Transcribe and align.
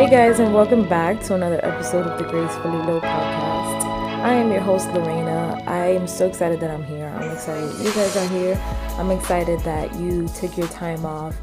Hey 0.00 0.08
guys, 0.08 0.40
and 0.40 0.54
welcome 0.54 0.88
back 0.88 1.20
to 1.24 1.34
another 1.34 1.62
episode 1.62 2.06
of 2.06 2.16
the 2.16 2.24
Gracefully 2.24 2.78
Lo 2.78 3.02
podcast. 3.02 3.84
I 4.24 4.32
am 4.32 4.50
your 4.50 4.62
host, 4.62 4.88
Lorena. 4.94 5.62
I 5.66 5.88
am 5.88 6.08
so 6.08 6.26
excited 6.26 6.58
that 6.60 6.70
I'm 6.70 6.82
here. 6.82 7.08
I'm 7.08 7.30
excited 7.30 7.78
you 7.84 7.92
guys 7.92 8.16
are 8.16 8.28
here. 8.28 8.58
I'm 8.98 9.10
excited 9.10 9.60
that 9.60 9.94
you 9.96 10.26
took 10.28 10.56
your 10.56 10.68
time 10.68 11.04
off 11.04 11.36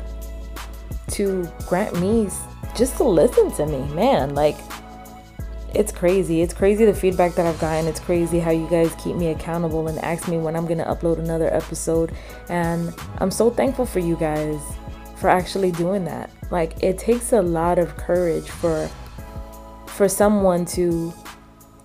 to 1.10 1.48
grant 1.68 2.02
me 2.02 2.30
just 2.76 2.98
to 2.98 3.04
listen 3.04 3.52
to 3.58 3.68
me. 3.68 3.94
Man, 3.94 4.34
like, 4.34 4.58
it's 5.76 5.92
crazy. 5.92 6.42
It's 6.42 6.56
crazy 6.56 6.84
the 6.84 6.96
feedback 6.96 7.36
that 7.36 7.46
I've 7.46 7.60
gotten. 7.60 7.86
It's 7.86 8.00
crazy 8.00 8.40
how 8.40 8.50
you 8.50 8.68
guys 8.72 8.92
keep 8.96 9.18
me 9.18 9.28
accountable 9.28 9.88
and 9.88 10.00
ask 10.00 10.28
me 10.28 10.40
when 10.40 10.56
I'm 10.56 10.66
going 10.66 10.80
to 10.80 10.86
upload 10.86 11.20
another 11.20 11.54
episode. 11.54 12.12
And 12.50 12.92
I'm 13.20 13.30
so 13.30 13.52
thankful 13.52 13.86
for 13.86 14.00
you 14.00 14.16
guys 14.16 14.60
for 15.18 15.30
actually 15.30 15.72
doing 15.72 16.06
that. 16.06 16.30
Like 16.52 16.82
it 16.84 16.98
takes 16.98 17.34
a 17.34 17.42
lot 17.42 17.80
of 17.80 17.96
courage 17.98 18.50
for 18.50 18.90
for 19.88 20.08
someone 20.08 20.66
to 20.66 21.14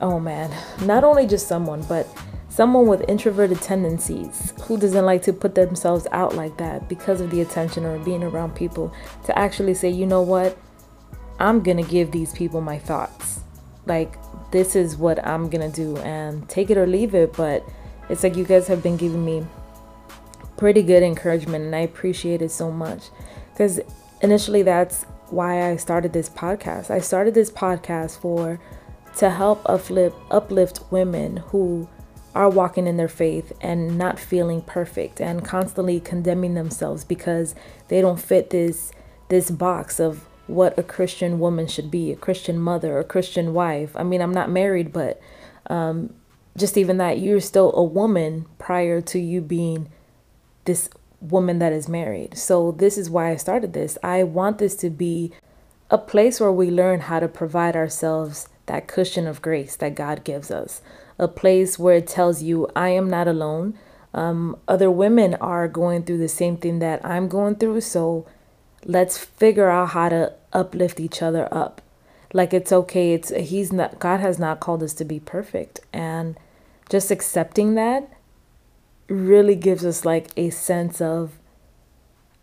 oh 0.00 0.20
man, 0.20 0.50
not 0.84 1.04
only 1.04 1.26
just 1.26 1.48
someone, 1.48 1.82
but 1.84 2.06
someone 2.48 2.86
with 2.86 3.08
introverted 3.08 3.60
tendencies 3.62 4.52
who 4.64 4.76
doesn't 4.76 5.06
like 5.06 5.22
to 5.22 5.32
put 5.32 5.54
themselves 5.54 6.06
out 6.12 6.34
like 6.34 6.58
that 6.58 6.86
because 6.88 7.20
of 7.20 7.30
the 7.30 7.40
attention 7.40 7.84
or 7.84 7.98
being 8.00 8.22
around 8.22 8.54
people 8.54 8.92
to 9.24 9.36
actually 9.38 9.74
say, 9.74 9.88
"You 9.88 10.06
know 10.06 10.22
what? 10.22 10.56
I'm 11.38 11.62
going 11.62 11.78
to 11.78 11.90
give 11.90 12.10
these 12.10 12.32
people 12.32 12.60
my 12.60 12.78
thoughts." 12.78 13.40
Like 13.86 14.16
this 14.52 14.76
is 14.76 14.96
what 14.96 15.26
I'm 15.26 15.48
going 15.48 15.68
to 15.68 15.74
do 15.74 15.96
and 16.02 16.46
take 16.48 16.70
it 16.70 16.76
or 16.76 16.86
leave 16.86 17.14
it, 17.14 17.32
but 17.32 17.66
it's 18.10 18.22
like 18.22 18.36
you 18.36 18.44
guys 18.44 18.66
have 18.68 18.82
been 18.82 18.98
giving 18.98 19.24
me 19.24 19.46
pretty 20.62 20.84
good 20.84 21.02
encouragement 21.02 21.64
and 21.64 21.74
I 21.74 21.80
appreciate 21.80 22.40
it 22.40 22.52
so 22.52 22.70
much 22.70 23.06
because 23.52 23.80
initially 24.20 24.62
that's 24.62 25.02
why 25.28 25.68
I 25.68 25.74
started 25.74 26.12
this 26.12 26.28
podcast. 26.28 26.88
I 26.88 27.00
started 27.00 27.34
this 27.34 27.50
podcast 27.50 28.20
for 28.20 28.60
to 29.16 29.28
help 29.28 29.68
uplift 29.68 30.14
uplift 30.30 30.84
women 30.92 31.38
who 31.38 31.88
are 32.36 32.48
walking 32.48 32.86
in 32.86 32.96
their 32.96 33.08
faith 33.08 33.52
and 33.60 33.98
not 33.98 34.20
feeling 34.20 34.62
perfect 34.62 35.20
and 35.20 35.44
constantly 35.44 35.98
condemning 35.98 36.54
themselves 36.54 37.02
because 37.02 37.56
they 37.88 38.00
don't 38.00 38.20
fit 38.20 38.50
this 38.50 38.92
this 39.30 39.50
box 39.50 39.98
of 39.98 40.28
what 40.46 40.78
a 40.78 40.84
Christian 40.84 41.40
woman 41.40 41.66
should 41.66 41.90
be, 41.90 42.12
a 42.12 42.16
Christian 42.16 42.60
mother, 42.60 43.00
a 43.00 43.04
Christian 43.04 43.52
wife. 43.52 43.96
I 43.96 44.04
mean, 44.04 44.22
I'm 44.22 44.32
not 44.32 44.48
married, 44.48 44.92
but 44.92 45.20
um, 45.66 46.14
just 46.56 46.78
even 46.78 46.98
that 46.98 47.18
you're 47.18 47.40
still 47.40 47.72
a 47.74 47.82
woman 47.82 48.46
prior 48.60 49.00
to 49.00 49.18
you 49.18 49.40
being 49.40 49.88
this 50.64 50.88
woman 51.20 51.58
that 51.60 51.72
is 51.72 51.88
married. 51.88 52.36
So, 52.36 52.72
this 52.72 52.98
is 52.98 53.10
why 53.10 53.30
I 53.30 53.36
started 53.36 53.72
this. 53.72 53.96
I 54.02 54.22
want 54.22 54.58
this 54.58 54.74
to 54.76 54.90
be 54.90 55.32
a 55.90 55.98
place 55.98 56.40
where 56.40 56.52
we 56.52 56.70
learn 56.70 57.00
how 57.00 57.20
to 57.20 57.28
provide 57.28 57.76
ourselves 57.76 58.48
that 58.66 58.86
cushion 58.86 59.26
of 59.26 59.42
grace 59.42 59.76
that 59.76 59.94
God 59.94 60.24
gives 60.24 60.50
us, 60.50 60.80
a 61.18 61.28
place 61.28 61.78
where 61.78 61.96
it 61.96 62.06
tells 62.06 62.42
you, 62.42 62.68
I 62.74 62.88
am 62.90 63.08
not 63.10 63.28
alone. 63.28 63.78
Um, 64.14 64.58
other 64.68 64.90
women 64.90 65.34
are 65.34 65.68
going 65.68 66.04
through 66.04 66.18
the 66.18 66.28
same 66.28 66.56
thing 66.56 66.80
that 66.80 67.04
I'm 67.04 67.28
going 67.28 67.56
through. 67.56 67.80
So, 67.82 68.26
let's 68.84 69.18
figure 69.18 69.70
out 69.70 69.90
how 69.90 70.08
to 70.08 70.32
uplift 70.52 71.00
each 71.00 71.22
other 71.22 71.48
up. 71.52 71.80
Like 72.32 72.54
it's 72.54 72.72
okay. 72.72 73.12
It's 73.12 73.30
he's 73.30 73.72
not 73.72 73.98
God 73.98 74.20
has 74.20 74.38
not 74.38 74.60
called 74.60 74.82
us 74.82 74.94
to 74.94 75.04
be 75.04 75.20
perfect 75.20 75.80
and 75.92 76.38
just 76.88 77.10
accepting 77.10 77.74
that 77.74 78.08
really 79.08 79.56
gives 79.56 79.84
us 79.84 80.04
like 80.04 80.28
a 80.36 80.50
sense 80.50 81.00
of 81.00 81.38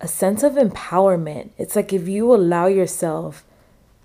a 0.01 0.07
sense 0.07 0.43
of 0.43 0.53
empowerment. 0.53 1.49
It's 1.57 1.75
like 1.75 1.91
if 1.91 2.07
you 2.07 2.33
allow 2.33 2.67
yourself 2.67 3.43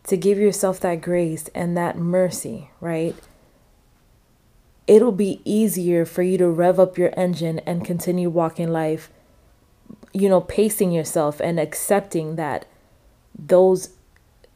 to 0.05 0.17
give 0.17 0.39
yourself 0.39 0.81
that 0.81 1.01
grace 1.01 1.49
and 1.55 1.77
that 1.77 1.97
mercy, 1.97 2.71
right? 2.81 3.15
It'll 4.87 5.13
be 5.13 5.41
easier 5.45 6.05
for 6.05 6.23
you 6.23 6.37
to 6.39 6.49
rev 6.49 6.81
up 6.81 6.99
your 6.99 7.13
engine 7.17 7.61
and 7.61 7.85
continue 7.85 8.29
walking 8.29 8.71
life, 8.71 9.11
you 10.13 10.29
know, 10.29 10.41
pacing 10.41 10.93
yourself 10.93 11.41
and 11.41 11.61
accepting 11.61 12.37
that 12.37 12.67
those 13.39 13.91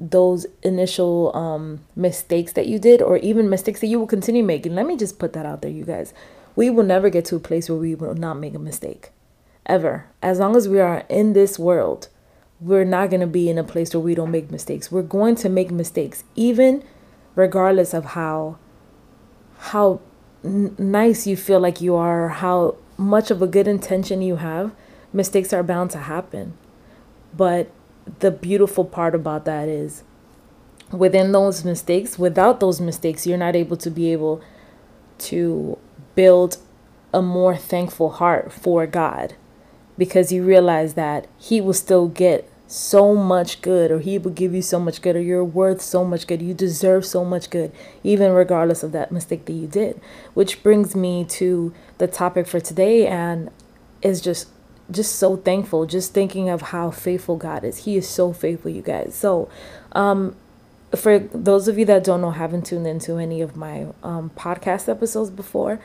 those 0.00 0.46
initial 0.62 1.34
um 1.36 1.80
mistakes 1.96 2.52
that 2.52 2.68
you 2.68 2.78
did 2.78 3.02
or 3.02 3.16
even 3.16 3.50
mistakes 3.50 3.80
that 3.80 3.86
you 3.86 3.98
will 3.98 4.06
continue 4.06 4.44
making. 4.44 4.74
Let 4.74 4.86
me 4.86 4.96
just 4.96 5.18
put 5.18 5.32
that 5.32 5.46
out 5.46 5.62
there, 5.62 5.70
you 5.70 5.84
guys 5.84 6.12
we 6.58 6.68
will 6.68 6.82
never 6.82 7.08
get 7.08 7.24
to 7.24 7.36
a 7.36 7.38
place 7.38 7.70
where 7.70 7.78
we 7.78 7.94
will 7.94 8.16
not 8.16 8.34
make 8.36 8.52
a 8.52 8.58
mistake. 8.58 9.10
Ever. 9.66 10.06
As 10.20 10.40
long 10.40 10.56
as 10.56 10.68
we 10.68 10.80
are 10.80 11.04
in 11.08 11.32
this 11.32 11.56
world, 11.56 12.08
we're 12.60 12.82
not 12.82 13.10
going 13.10 13.20
to 13.20 13.28
be 13.28 13.48
in 13.48 13.58
a 13.58 13.62
place 13.62 13.94
where 13.94 14.00
we 14.00 14.16
don't 14.16 14.32
make 14.32 14.50
mistakes. 14.50 14.90
We're 14.90 15.02
going 15.02 15.36
to 15.36 15.48
make 15.48 15.70
mistakes, 15.70 16.24
even 16.34 16.82
regardless 17.36 17.94
of 17.94 18.06
how 18.06 18.58
how 19.70 20.00
n- 20.44 20.74
nice 20.76 21.28
you 21.28 21.36
feel 21.36 21.60
like 21.60 21.80
you 21.80 21.94
are, 21.94 22.28
how 22.28 22.74
much 22.96 23.30
of 23.30 23.40
a 23.40 23.46
good 23.46 23.68
intention 23.68 24.20
you 24.20 24.36
have. 24.36 24.72
Mistakes 25.12 25.52
are 25.52 25.62
bound 25.62 25.92
to 25.92 25.98
happen. 25.98 26.58
But 27.36 27.70
the 28.18 28.32
beautiful 28.32 28.84
part 28.84 29.14
about 29.14 29.44
that 29.44 29.68
is 29.68 30.02
within 30.90 31.30
those 31.30 31.64
mistakes, 31.64 32.18
without 32.18 32.58
those 32.58 32.80
mistakes, 32.80 33.28
you're 33.28 33.38
not 33.38 33.54
able 33.54 33.76
to 33.76 33.92
be 33.92 34.10
able 34.10 34.42
to 35.18 35.78
build 36.14 36.58
a 37.12 37.22
more 37.22 37.56
thankful 37.56 38.10
heart 38.10 38.52
for 38.52 38.86
God 38.86 39.34
because 39.96 40.30
you 40.32 40.44
realize 40.44 40.94
that 40.94 41.26
He 41.38 41.60
will 41.60 41.72
still 41.72 42.08
get 42.08 42.50
so 42.66 43.14
much 43.14 43.62
good, 43.62 43.90
or 43.90 43.98
He 43.98 44.18
will 44.18 44.30
give 44.30 44.54
you 44.54 44.62
so 44.62 44.78
much 44.78 45.00
good, 45.00 45.16
or 45.16 45.20
you're 45.20 45.44
worth 45.44 45.80
so 45.80 46.04
much 46.04 46.26
good. 46.26 46.42
You 46.42 46.54
deserve 46.54 47.06
so 47.06 47.24
much 47.24 47.50
good, 47.50 47.72
even 48.04 48.32
regardless 48.32 48.82
of 48.82 48.92
that 48.92 49.10
mistake 49.10 49.46
that 49.46 49.54
you 49.54 49.66
did. 49.66 50.00
Which 50.34 50.62
brings 50.62 50.94
me 50.94 51.24
to 51.24 51.74
the 51.96 52.06
topic 52.06 52.46
for 52.46 52.60
today, 52.60 53.06
and 53.06 53.50
is 54.02 54.20
just 54.20 54.48
just 54.90 55.16
so 55.16 55.36
thankful 55.36 55.84
just 55.84 56.14
thinking 56.14 56.48
of 56.48 56.62
how 56.62 56.90
faithful 56.90 57.36
God 57.36 57.64
is. 57.64 57.84
He 57.84 57.96
is 57.96 58.08
so 58.08 58.32
faithful, 58.32 58.70
you 58.70 58.82
guys. 58.82 59.14
So, 59.14 59.48
um, 59.92 60.34
for 60.96 61.18
those 61.18 61.68
of 61.68 61.78
you 61.78 61.84
that 61.86 62.04
don't 62.04 62.20
know, 62.20 62.30
haven't 62.30 62.66
tuned 62.66 62.86
into 62.86 63.16
any 63.18 63.40
of 63.40 63.56
my 63.56 63.88
um, 64.02 64.30
podcast 64.36 64.88
episodes 64.88 65.30
before, 65.30 65.80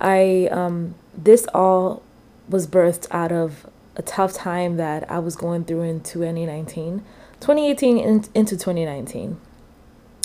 I 0.00 0.48
um, 0.50 0.94
this 1.16 1.46
all 1.54 2.02
was 2.48 2.66
birthed 2.66 3.06
out 3.10 3.32
of 3.32 3.66
a 3.96 4.02
tough 4.02 4.32
time 4.32 4.76
that 4.76 5.10
I 5.10 5.18
was 5.18 5.36
going 5.36 5.64
through 5.64 5.82
in 5.82 6.00
2019, 6.00 7.04
2018 7.40 7.98
in, 7.98 8.24
into 8.34 8.56
2019. 8.56 9.40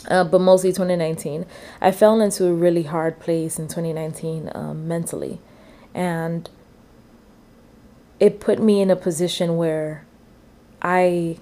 Uh, 0.07 0.23
but 0.23 0.39
mostly 0.39 0.71
2019. 0.71 1.45
I 1.81 1.91
fell 1.91 2.21
into 2.21 2.45
a 2.45 2.53
really 2.53 2.83
hard 2.83 3.19
place 3.19 3.59
in 3.59 3.67
2019 3.67 4.49
um, 4.55 4.87
mentally. 4.87 5.41
And 5.93 6.49
it 8.19 8.39
put 8.39 8.61
me 8.61 8.81
in 8.81 8.89
a 8.89 8.95
position 8.95 9.57
where 9.57 10.05
I 10.81 11.37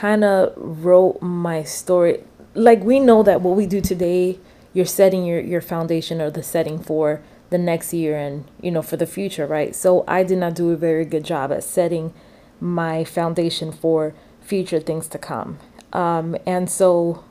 kind 0.00 0.24
of 0.24 0.52
wrote 0.56 1.20
my 1.20 1.62
story. 1.62 2.24
Like, 2.54 2.82
we 2.82 2.98
know 2.98 3.22
that 3.22 3.42
what 3.42 3.56
we 3.56 3.66
do 3.66 3.80
today 3.80 4.38
you're 4.72 4.86
setting 4.86 5.24
your, 5.24 5.40
your 5.40 5.60
foundation 5.60 6.20
or 6.20 6.30
the 6.30 6.42
setting 6.42 6.78
for 6.78 7.20
the 7.50 7.58
next 7.58 7.92
year 7.92 8.16
and 8.16 8.44
you 8.62 8.70
know 8.70 8.82
for 8.82 8.96
the 8.96 9.06
future 9.06 9.46
right 9.46 9.74
so 9.74 10.04
i 10.06 10.22
did 10.22 10.38
not 10.38 10.54
do 10.54 10.70
a 10.70 10.76
very 10.76 11.04
good 11.04 11.24
job 11.24 11.50
at 11.50 11.64
setting 11.64 12.14
my 12.60 13.02
foundation 13.02 13.72
for 13.72 14.14
future 14.40 14.78
things 14.78 15.08
to 15.08 15.18
come 15.18 15.58
um, 15.92 16.36
and 16.46 16.70
so 16.70 17.24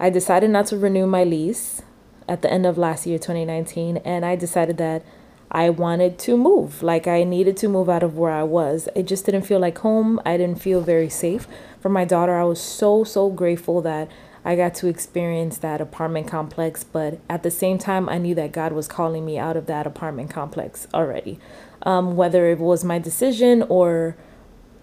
i 0.00 0.10
decided 0.10 0.50
not 0.50 0.66
to 0.66 0.76
renew 0.76 1.06
my 1.06 1.22
lease 1.22 1.82
at 2.28 2.42
the 2.42 2.50
end 2.52 2.66
of 2.66 2.76
last 2.76 3.06
year 3.06 3.18
2019 3.18 3.98
and 3.98 4.24
i 4.24 4.34
decided 4.34 4.78
that 4.78 5.04
i 5.50 5.70
wanted 5.70 6.18
to 6.18 6.36
move 6.36 6.82
like 6.82 7.06
i 7.06 7.22
needed 7.22 7.56
to 7.56 7.68
move 7.68 7.88
out 7.88 8.02
of 8.02 8.16
where 8.16 8.32
i 8.32 8.42
was 8.42 8.88
it 8.94 9.06
just 9.06 9.26
didn't 9.26 9.42
feel 9.42 9.60
like 9.60 9.78
home 9.78 10.20
i 10.24 10.36
didn't 10.36 10.60
feel 10.60 10.80
very 10.80 11.08
safe 11.08 11.46
for 11.80 11.88
my 11.88 12.04
daughter 12.04 12.36
i 12.36 12.44
was 12.44 12.60
so 12.60 13.04
so 13.04 13.30
grateful 13.30 13.80
that 13.80 14.08
I 14.46 14.54
got 14.54 14.76
to 14.76 14.86
experience 14.86 15.58
that 15.58 15.80
apartment 15.80 16.28
complex, 16.28 16.84
but 16.84 17.18
at 17.28 17.42
the 17.42 17.50
same 17.50 17.78
time, 17.78 18.08
I 18.08 18.18
knew 18.18 18.32
that 18.36 18.52
God 18.52 18.72
was 18.72 18.86
calling 18.86 19.26
me 19.26 19.38
out 19.38 19.56
of 19.56 19.66
that 19.66 19.88
apartment 19.88 20.30
complex 20.30 20.86
already. 20.94 21.40
Um, 21.82 22.14
whether 22.14 22.46
it 22.46 22.60
was 22.60 22.84
my 22.84 23.00
decision 23.00 23.64
or 23.68 24.16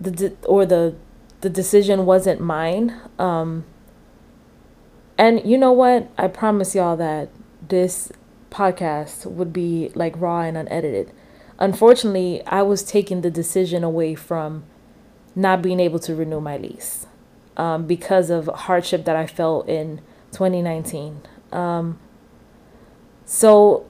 the 0.01 0.11
de- 0.11 0.35
or 0.45 0.65
the 0.65 0.95
the 1.39 1.49
decision 1.49 2.05
wasn't 2.05 2.41
mine. 2.41 2.93
Um, 3.17 3.63
and 5.17 5.41
you 5.45 5.57
know 5.57 5.71
what? 5.71 6.11
I 6.17 6.27
promise 6.27 6.75
y'all 6.75 6.97
that 6.97 7.29
this 7.65 8.11
podcast 8.53 9.25
would 9.25 9.51
be 9.51 9.91
like 9.95 10.13
raw 10.17 10.41
and 10.41 10.55
unedited. 10.55 11.11
Unfortunately, 11.59 12.41
I 12.45 12.61
was 12.61 12.83
taking 12.83 13.21
the 13.21 13.31
decision 13.31 13.83
away 13.83 14.15
from 14.15 14.63
not 15.35 15.61
being 15.61 15.79
able 15.79 15.99
to 15.99 16.15
renew 16.15 16.39
my 16.39 16.57
lease 16.57 17.07
um, 17.57 17.85
because 17.85 18.29
of 18.29 18.47
hardship 18.47 19.05
that 19.05 19.15
I 19.15 19.27
felt 19.27 19.67
in 19.67 20.01
2019. 20.31 21.21
Um, 21.51 21.99
so, 23.25 23.85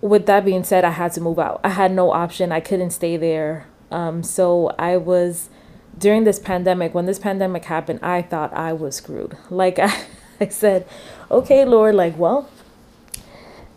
with 0.00 0.26
that 0.26 0.44
being 0.44 0.64
said, 0.64 0.84
I 0.84 0.90
had 0.90 1.12
to 1.12 1.20
move 1.20 1.38
out. 1.38 1.60
I 1.62 1.70
had 1.70 1.92
no 1.92 2.12
option. 2.12 2.52
I 2.52 2.60
couldn't 2.60 2.90
stay 2.90 3.16
there. 3.16 3.66
Um, 3.90 4.22
so 4.22 4.68
I 4.78 4.96
was 4.96 5.50
during 5.98 6.24
this 6.24 6.38
pandemic, 6.38 6.94
when 6.94 7.06
this 7.06 7.18
pandemic 7.18 7.64
happened, 7.64 8.00
I 8.02 8.22
thought 8.22 8.54
I 8.54 8.72
was 8.72 8.96
screwed. 8.96 9.36
Like 9.50 9.78
I, 9.78 10.04
I 10.40 10.48
said, 10.48 10.86
okay, 11.30 11.64
Lord, 11.64 11.94
like, 11.94 12.16
well, 12.18 12.48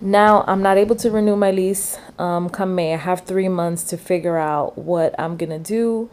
now 0.01 0.43
I'm 0.47 0.61
not 0.61 0.77
able 0.77 0.95
to 0.97 1.11
renew 1.11 1.35
my 1.35 1.51
lease 1.51 1.97
um, 2.19 2.49
come 2.49 2.75
May. 2.75 2.93
I 2.93 2.97
have 2.97 3.21
three 3.21 3.49
months 3.49 3.83
to 3.85 3.97
figure 3.97 4.37
out 4.37 4.77
what 4.77 5.15
I'm 5.19 5.37
going 5.37 5.49
to 5.49 5.59
do 5.59 6.09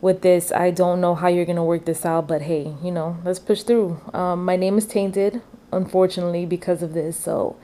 with 0.00 0.22
this. 0.22 0.52
I 0.52 0.70
don't 0.70 1.00
know 1.00 1.14
how 1.14 1.28
you're 1.28 1.44
going 1.44 1.56
to 1.56 1.62
work 1.62 1.84
this 1.84 2.06
out, 2.06 2.28
but 2.28 2.42
hey, 2.42 2.74
you 2.82 2.90
know, 2.90 3.18
let's 3.24 3.38
push 3.38 3.62
through. 3.62 4.00
Um, 4.14 4.44
my 4.44 4.56
name 4.56 4.78
is 4.78 4.86
tainted, 4.86 5.42
unfortunately, 5.72 6.46
because 6.46 6.82
of 6.82 6.94
this. 6.94 7.18
So 7.18 7.56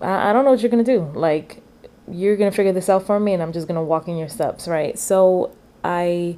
I, 0.00 0.30
I 0.30 0.32
don't 0.32 0.44
know 0.44 0.50
what 0.50 0.60
you're 0.60 0.70
going 0.70 0.84
to 0.84 0.98
do. 0.98 1.10
Like, 1.18 1.62
you're 2.10 2.36
going 2.36 2.50
to 2.50 2.56
figure 2.56 2.72
this 2.72 2.88
out 2.88 3.06
for 3.06 3.18
me, 3.18 3.32
and 3.32 3.42
I'm 3.42 3.52
just 3.52 3.66
going 3.66 3.76
to 3.76 3.82
walk 3.82 4.08
in 4.08 4.16
your 4.16 4.28
steps, 4.28 4.68
right? 4.68 4.98
So 4.98 5.54
I, 5.82 6.36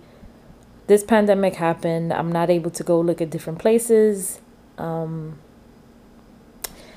this 0.86 1.02
pandemic 1.02 1.54
happened. 1.54 2.12
I'm 2.12 2.30
not 2.30 2.50
able 2.50 2.70
to 2.72 2.84
go 2.84 3.00
look 3.00 3.20
at 3.20 3.30
different 3.30 3.58
places. 3.58 4.40
Um, 4.78 5.38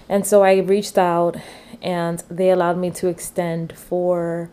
and 0.10 0.26
so 0.26 0.44
I 0.44 0.58
reached 0.58 0.98
out 0.98 1.38
and 1.82 2.24
they 2.30 2.50
allowed 2.50 2.78
me 2.78 2.90
to 2.92 3.08
extend 3.08 3.78
for 3.78 4.50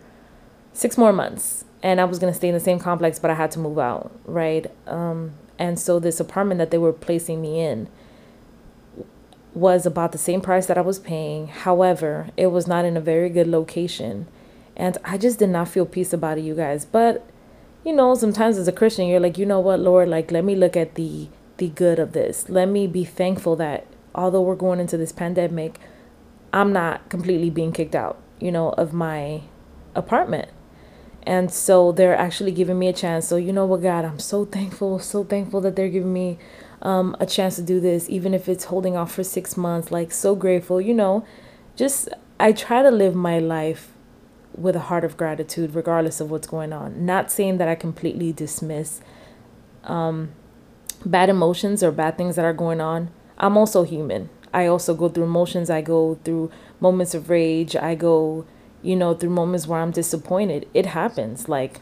six 0.73 0.99
more 0.99 1.12
months. 1.12 1.64
And 1.82 2.00
I 2.00 2.05
was 2.05 2.19
going 2.19 2.32
to 2.32 2.37
stay 2.37 2.49
in 2.49 2.55
the 2.55 2.61
same 2.61 2.79
complex, 2.79 3.19
but 3.19 3.31
I 3.31 3.35
had 3.35 3.50
to 3.53 3.58
move 3.58 3.79
out, 3.79 4.12
right? 4.25 4.70
Um, 4.87 5.32
and 5.58 5.79
so 5.79 5.99
this 5.99 6.20
apartment 6.20 6.58
that 6.58 6.70
they 6.70 6.79
were 6.79 6.93
placing 6.93 7.41
me 7.41 7.61
in 7.61 7.88
was 9.55 9.87
about 9.87 10.12
the 10.12 10.19
same 10.19 10.41
price 10.41 10.67
that 10.67 10.76
I 10.76 10.82
was 10.82 10.99
paying. 10.99 11.49
However, 11.49 12.29
it 12.37 12.49
was 12.49 12.67
not 12.67 12.85
in 12.85 12.97
a 12.97 13.00
very 13.00 13.31
good 13.31 13.47
location. 13.47 14.26
And 14.76 14.99
I 15.05 15.17
just 15.17 15.38
did 15.38 15.49
not 15.49 15.69
feel 15.69 15.87
peace 15.87 16.12
about 16.12 16.37
it, 16.38 16.43
you 16.43 16.55
guys. 16.55 16.85
But, 16.85 17.26
you 17.82 17.94
know, 17.94 18.14
sometimes 18.14 18.58
as 18.58 18.69
a 18.69 18.73
Christian, 18.73 19.06
you're 19.06 19.20
like, 19.20 19.38
you 19.38 19.47
know 19.47 19.61
what, 19.61 19.81
Lord, 19.81 20.08
like, 20.08 20.31
let 20.31 20.44
me 20.44 20.55
look 20.55 20.76
at 20.76 20.94
the 20.94 21.29
the 21.56 21.69
good 21.69 21.99
of 21.99 22.12
this. 22.12 22.50
Let 22.50 22.69
me 22.69 22.87
be 22.87 23.03
thankful 23.03 23.56
that 23.56 23.87
although 24.16 24.42
we're 24.42 24.56
going 24.56 24.80
into 24.80 24.96
this 24.96 25.12
pandemic, 25.12 25.78
I'm 26.52 26.72
not 26.72 27.08
completely 27.08 27.50
being 27.50 27.70
kicked 27.72 27.94
out, 27.94 28.20
you 28.40 28.50
know, 28.50 28.70
of 28.70 28.92
my 28.92 29.42
apartment. 29.94 30.48
And 31.24 31.52
so 31.52 31.92
they're 31.92 32.16
actually 32.16 32.52
giving 32.52 32.78
me 32.78 32.88
a 32.88 32.92
chance. 32.92 33.26
So, 33.26 33.36
you 33.36 33.52
know 33.52 33.66
what, 33.66 33.82
God, 33.82 34.04
I'm 34.04 34.18
so 34.18 34.44
thankful, 34.44 34.98
so 35.00 35.24
thankful 35.24 35.60
that 35.60 35.76
they're 35.76 35.88
giving 35.88 36.12
me 36.12 36.38
um, 36.82 37.16
a 37.18 37.26
chance 37.26 37.56
to 37.56 37.62
do 37.62 37.80
this, 37.80 38.08
even 38.08 38.32
if 38.32 38.48
it's 38.48 38.64
holding 38.64 38.96
off 38.96 39.12
for 39.12 39.24
six 39.24 39.56
months. 39.56 39.90
Like, 39.90 40.12
so 40.12 40.34
grateful, 40.34 40.80
you 40.80 40.94
know. 40.94 41.26
Just, 41.74 42.08
I 42.38 42.52
try 42.52 42.82
to 42.82 42.90
live 42.90 43.14
my 43.14 43.38
life 43.38 43.92
with 44.56 44.76
a 44.76 44.80
heart 44.80 45.04
of 45.04 45.16
gratitude, 45.16 45.74
regardless 45.74 46.20
of 46.20 46.30
what's 46.30 46.46
going 46.46 46.72
on. 46.72 47.04
Not 47.04 47.30
saying 47.30 47.58
that 47.58 47.69
I 47.69 47.74
completely 47.74 48.32
dismiss 48.32 49.00
um, 49.84 50.30
bad 51.04 51.28
emotions 51.28 51.82
or 51.82 51.90
bad 51.90 52.16
things 52.16 52.36
that 52.36 52.44
are 52.44 52.54
going 52.54 52.80
on, 52.80 53.10
I'm 53.38 53.56
also 53.56 53.82
human. 53.84 54.30
I 54.52 54.66
also 54.66 54.94
go 54.94 55.08
through 55.08 55.24
emotions. 55.24 55.68
I 55.70 55.82
go 55.82 56.18
through 56.24 56.50
moments 56.80 57.14
of 57.14 57.28
rage. 57.28 57.76
I 57.76 57.94
go, 57.94 58.46
you 58.82 58.96
know, 58.96 59.14
through 59.14 59.30
moments 59.30 59.66
where 59.66 59.80
I'm 59.80 59.90
disappointed. 59.90 60.68
It 60.72 60.86
happens. 60.86 61.48
Like, 61.48 61.80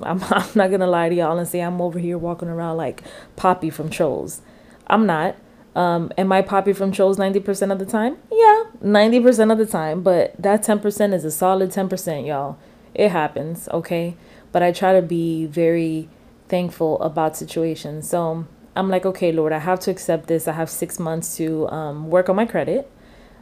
I'm, 0.00 0.22
I'm 0.30 0.48
not 0.54 0.68
going 0.68 0.80
to 0.80 0.86
lie 0.86 1.08
to 1.08 1.14
y'all 1.14 1.38
and 1.38 1.48
say 1.48 1.60
I'm 1.60 1.80
over 1.80 1.98
here 1.98 2.18
walking 2.18 2.48
around 2.48 2.76
like 2.76 3.02
Poppy 3.36 3.70
from 3.70 3.90
Trolls. 3.90 4.42
I'm 4.86 5.06
not. 5.06 5.36
Um, 5.74 6.12
am 6.18 6.30
I 6.32 6.42
Poppy 6.42 6.72
from 6.72 6.92
Trolls 6.92 7.16
90% 7.16 7.72
of 7.72 7.78
the 7.78 7.86
time? 7.86 8.18
Yeah, 8.30 8.64
90% 8.84 9.50
of 9.50 9.58
the 9.58 9.66
time. 9.66 10.02
But 10.02 10.40
that 10.40 10.62
10% 10.62 11.14
is 11.14 11.24
a 11.24 11.30
solid 11.30 11.70
10%, 11.70 12.26
y'all. 12.26 12.58
It 12.94 13.10
happens, 13.10 13.68
okay? 13.70 14.16
But 14.52 14.62
I 14.62 14.70
try 14.70 14.92
to 14.92 15.00
be 15.02 15.46
very 15.46 16.10
thankful 16.48 17.00
about 17.00 17.36
situations. 17.36 18.08
So, 18.08 18.46
I'm 18.74 18.88
like, 18.88 19.04
okay, 19.04 19.32
Lord, 19.32 19.52
I 19.52 19.58
have 19.58 19.80
to 19.80 19.90
accept 19.90 20.28
this. 20.28 20.48
I 20.48 20.52
have 20.52 20.70
six 20.70 20.98
months 20.98 21.36
to 21.36 21.68
um, 21.68 22.08
work 22.10 22.28
on 22.28 22.36
my 22.36 22.46
credit 22.46 22.90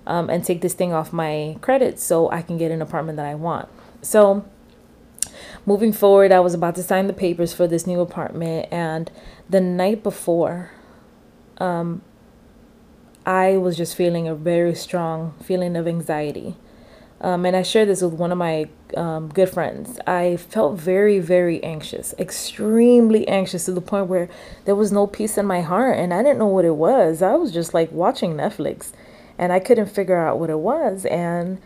um, 0.06 0.28
and 0.28 0.44
take 0.44 0.60
this 0.60 0.74
thing 0.74 0.92
off 0.92 1.12
my 1.12 1.56
credit 1.60 2.00
so 2.00 2.30
I 2.30 2.42
can 2.42 2.58
get 2.58 2.70
an 2.70 2.82
apartment 2.82 3.16
that 3.16 3.26
I 3.26 3.34
want. 3.34 3.68
So, 4.02 4.44
moving 5.64 5.92
forward, 5.92 6.32
I 6.32 6.40
was 6.40 6.54
about 6.54 6.74
to 6.76 6.82
sign 6.82 7.06
the 7.06 7.12
papers 7.12 7.52
for 7.52 7.66
this 7.66 7.86
new 7.86 8.00
apartment, 8.00 8.68
and 8.72 9.10
the 9.48 9.60
night 9.60 10.02
before, 10.02 10.70
um, 11.58 12.02
I 13.26 13.56
was 13.56 13.76
just 13.76 13.94
feeling 13.94 14.26
a 14.26 14.34
very 14.34 14.74
strong 14.74 15.34
feeling 15.42 15.76
of 15.76 15.86
anxiety. 15.86 16.56
Um, 17.22 17.44
and 17.44 17.54
I 17.54 17.62
shared 17.62 17.88
this 17.88 18.00
with 18.00 18.14
one 18.14 18.32
of 18.32 18.38
my 18.38 18.68
um, 18.96 19.28
good 19.28 19.50
friends. 19.50 19.98
I 20.06 20.36
felt 20.36 20.78
very, 20.78 21.18
very 21.18 21.62
anxious, 21.62 22.14
extremely 22.18 23.28
anxious 23.28 23.66
to 23.66 23.72
the 23.72 23.82
point 23.82 24.06
where 24.06 24.28
there 24.64 24.74
was 24.74 24.90
no 24.90 25.06
peace 25.06 25.36
in 25.36 25.44
my 25.44 25.60
heart 25.60 25.98
and 25.98 26.14
I 26.14 26.22
didn't 26.22 26.38
know 26.38 26.46
what 26.46 26.64
it 26.64 26.76
was. 26.76 27.20
I 27.20 27.34
was 27.34 27.52
just 27.52 27.74
like 27.74 27.92
watching 27.92 28.34
Netflix 28.34 28.92
and 29.36 29.52
I 29.52 29.60
couldn't 29.60 29.86
figure 29.86 30.16
out 30.16 30.38
what 30.38 30.48
it 30.48 30.60
was. 30.60 31.04
And 31.06 31.60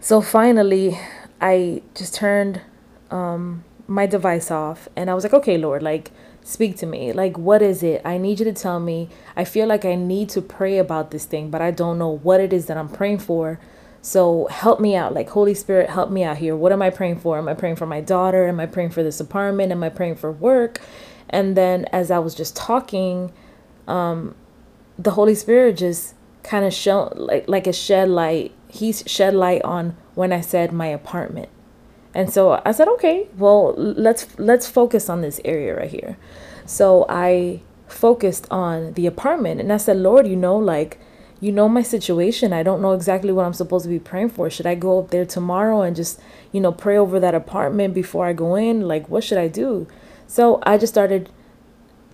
so 0.00 0.22
finally, 0.22 0.98
I 1.40 1.82
just 1.94 2.14
turned 2.14 2.62
um, 3.10 3.64
my 3.86 4.06
device 4.06 4.50
off 4.50 4.88
and 4.96 5.10
I 5.10 5.14
was 5.14 5.24
like, 5.24 5.34
okay, 5.34 5.58
Lord, 5.58 5.82
like, 5.82 6.10
speak 6.42 6.76
to 6.76 6.86
me. 6.86 7.12
Like, 7.12 7.36
what 7.36 7.60
is 7.60 7.82
it? 7.82 8.00
I 8.04 8.18
need 8.18 8.38
you 8.38 8.44
to 8.44 8.52
tell 8.52 8.80
me. 8.80 9.10
I 9.34 9.44
feel 9.44 9.66
like 9.66 9.84
I 9.84 9.94
need 9.94 10.28
to 10.30 10.40
pray 10.40 10.78
about 10.78 11.10
this 11.10 11.24
thing, 11.24 11.50
but 11.50 11.60
I 11.60 11.70
don't 11.70 11.98
know 11.98 12.08
what 12.08 12.40
it 12.40 12.52
is 12.52 12.66
that 12.66 12.76
I'm 12.76 12.88
praying 12.88 13.18
for. 13.18 13.58
So 14.06 14.46
help 14.52 14.78
me 14.78 14.94
out. 14.94 15.14
Like, 15.14 15.30
Holy 15.30 15.52
Spirit, 15.52 15.90
help 15.90 16.12
me 16.12 16.22
out 16.22 16.36
here. 16.36 16.54
What 16.54 16.70
am 16.70 16.80
I 16.80 16.90
praying 16.90 17.18
for? 17.18 17.38
Am 17.38 17.48
I 17.48 17.54
praying 17.54 17.74
for 17.74 17.86
my 17.86 18.00
daughter? 18.00 18.46
Am 18.46 18.60
I 18.60 18.66
praying 18.66 18.90
for 18.90 19.02
this 19.02 19.18
apartment? 19.18 19.72
Am 19.72 19.82
I 19.82 19.88
praying 19.88 20.14
for 20.14 20.30
work? 20.30 20.80
And 21.28 21.56
then 21.56 21.86
as 21.86 22.12
I 22.12 22.20
was 22.20 22.32
just 22.32 22.54
talking, 22.54 23.32
um, 23.88 24.36
the 24.96 25.10
Holy 25.10 25.34
Spirit 25.34 25.78
just 25.78 26.14
kind 26.44 26.64
of 26.64 26.72
shone 26.72 27.14
like 27.16 27.48
like 27.48 27.66
a 27.66 27.72
shed 27.72 28.08
light. 28.08 28.52
He 28.68 28.92
shed 28.92 29.34
light 29.34 29.62
on 29.62 29.96
when 30.14 30.32
I 30.32 30.40
said 30.40 30.70
my 30.70 30.86
apartment. 30.86 31.48
And 32.14 32.32
so 32.32 32.62
I 32.64 32.70
said, 32.70 32.86
okay, 32.86 33.26
well, 33.36 33.74
let's 33.74 34.28
let's 34.38 34.68
focus 34.68 35.10
on 35.10 35.20
this 35.20 35.40
area 35.44 35.76
right 35.76 35.90
here. 35.90 36.16
So 36.64 37.06
I 37.08 37.60
focused 37.88 38.46
on 38.52 38.92
the 38.92 39.08
apartment 39.08 39.60
and 39.60 39.72
I 39.72 39.78
said, 39.78 39.96
Lord, 39.96 40.28
you 40.28 40.36
know, 40.36 40.56
like 40.56 41.00
you 41.40 41.52
know 41.52 41.68
my 41.68 41.82
situation. 41.82 42.52
I 42.52 42.62
don't 42.62 42.80
know 42.80 42.92
exactly 42.92 43.32
what 43.32 43.44
I'm 43.44 43.52
supposed 43.52 43.84
to 43.84 43.88
be 43.88 43.98
praying 43.98 44.30
for. 44.30 44.48
Should 44.48 44.66
I 44.66 44.74
go 44.74 44.98
up 44.98 45.10
there 45.10 45.26
tomorrow 45.26 45.82
and 45.82 45.94
just, 45.94 46.20
you 46.52 46.60
know, 46.60 46.72
pray 46.72 46.96
over 46.96 47.20
that 47.20 47.34
apartment 47.34 47.94
before 47.94 48.26
I 48.26 48.32
go 48.32 48.54
in? 48.54 48.82
Like, 48.82 49.08
what 49.08 49.24
should 49.24 49.38
I 49.38 49.48
do? 49.48 49.86
So 50.26 50.60
I 50.64 50.78
just 50.78 50.92
started 50.92 51.28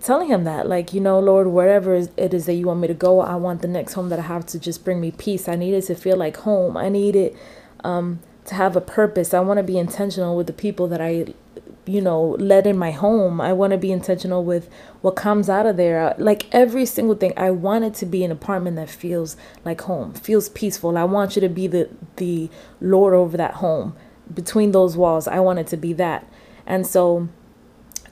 telling 0.00 0.28
him 0.28 0.44
that, 0.44 0.68
like, 0.68 0.92
you 0.92 1.00
know, 1.00 1.20
Lord, 1.20 1.46
wherever 1.49 1.94
it 1.94 2.35
is 2.35 2.46
that 2.46 2.54
you 2.54 2.66
want 2.66 2.80
me 2.80 2.88
to 2.88 2.94
go, 2.94 3.20
I 3.20 3.37
want 3.37 3.62
the 3.62 3.68
next 3.68 3.94
home 3.94 4.08
that 4.08 4.18
I 4.18 4.23
have 4.23 4.44
to 4.46 4.58
just 4.58 4.85
bring 4.85 5.00
me 5.00 5.12
peace. 5.12 5.49
I 5.49 5.54
need 5.54 5.75
it 5.75 5.82
to 5.82 5.94
feel 5.94 6.16
like 6.16 6.38
home. 6.38 6.76
I 6.76 6.88
need 6.88 7.14
it 7.14 7.37
um, 7.85 8.18
to 8.46 8.56
have 8.56 8.75
a 8.75 8.80
purpose. 8.80 9.32
I 9.32 9.40
want 9.40 9.58
to 9.58 9.62
be 9.62 9.78
intentional 9.78 10.37
with 10.37 10.49
the 10.49 10.52
people 10.52 10.88
that 10.88 11.00
I 11.00 11.35
you 11.84 12.00
know, 12.00 12.36
let 12.38 12.66
in 12.66 12.76
my 12.78 12.92
home. 12.92 13.40
I 13.40 13.52
want 13.52 13.72
to 13.72 13.78
be 13.78 13.90
intentional 13.90 14.44
with 14.44 14.68
what 15.00 15.16
comes 15.16 15.50
out 15.50 15.66
of 15.66 15.76
there. 15.76 16.14
Like 16.18 16.52
every 16.52 16.86
single 16.86 17.16
thing, 17.16 17.32
I 17.36 17.50
want 17.50 17.84
it 17.84 17.94
to 17.94 18.06
be 18.06 18.24
an 18.24 18.30
apartment 18.30 18.76
that 18.76 18.88
feels 18.88 19.36
like 19.64 19.80
home, 19.82 20.12
feels 20.14 20.48
peaceful. 20.48 20.96
I 20.96 21.04
want 21.04 21.36
you 21.36 21.40
to 21.40 21.48
be 21.48 21.66
the 21.66 21.88
the 22.16 22.50
lord 22.80 23.14
over 23.14 23.36
that 23.36 23.54
home. 23.54 23.96
Between 24.32 24.72
those 24.72 24.96
walls, 24.96 25.26
I 25.26 25.40
want 25.40 25.58
it 25.58 25.66
to 25.68 25.76
be 25.76 25.92
that. 25.94 26.26
And 26.66 26.86
so 26.86 27.28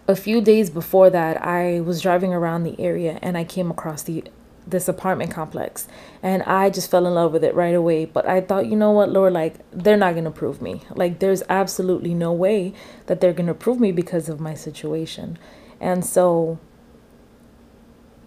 a 0.09 0.17
few 0.17 0.41
days 0.41 0.71
before 0.71 1.09
that, 1.11 1.41
I 1.45 1.81
was 1.81 2.03
driving 2.03 2.35
around 2.35 2.65
the 2.65 2.79
area 2.81 3.19
and 3.23 3.39
I 3.39 3.45
came 3.45 3.71
across 3.71 4.03
the 4.03 4.25
this 4.71 4.89
apartment 4.89 5.31
complex 5.31 5.89
and 6.23 6.43
I 6.45 6.71
just 6.71 6.91
fell 6.91 7.07
in 7.07 7.15
love 7.15 7.33
with 7.33 7.45
it 7.45 7.55
right 7.55 7.75
away. 7.75 8.05
But 8.05 8.27
I 8.27 8.41
thought, 8.41 8.67
you 8.67 8.77
know 8.77 8.91
what, 8.91 9.11
Lord, 9.11 9.33
like 9.33 9.57
they're 9.71 9.97
not 9.97 10.13
going 10.13 10.25
to 10.25 10.31
prove 10.31 10.61
me. 10.61 10.83
Like 10.91 11.19
there's 11.19 11.43
absolutely 11.49 12.15
no 12.15 12.33
way 12.33 12.73
that 13.07 13.21
they're 13.21 13.33
going 13.33 13.47
to 13.47 13.55
prove 13.55 13.81
me 13.81 13.93
because 13.93 14.29
of 14.29 14.41
my 14.41 14.55
situation. 14.55 15.39
And 15.81 16.05
so 16.05 16.59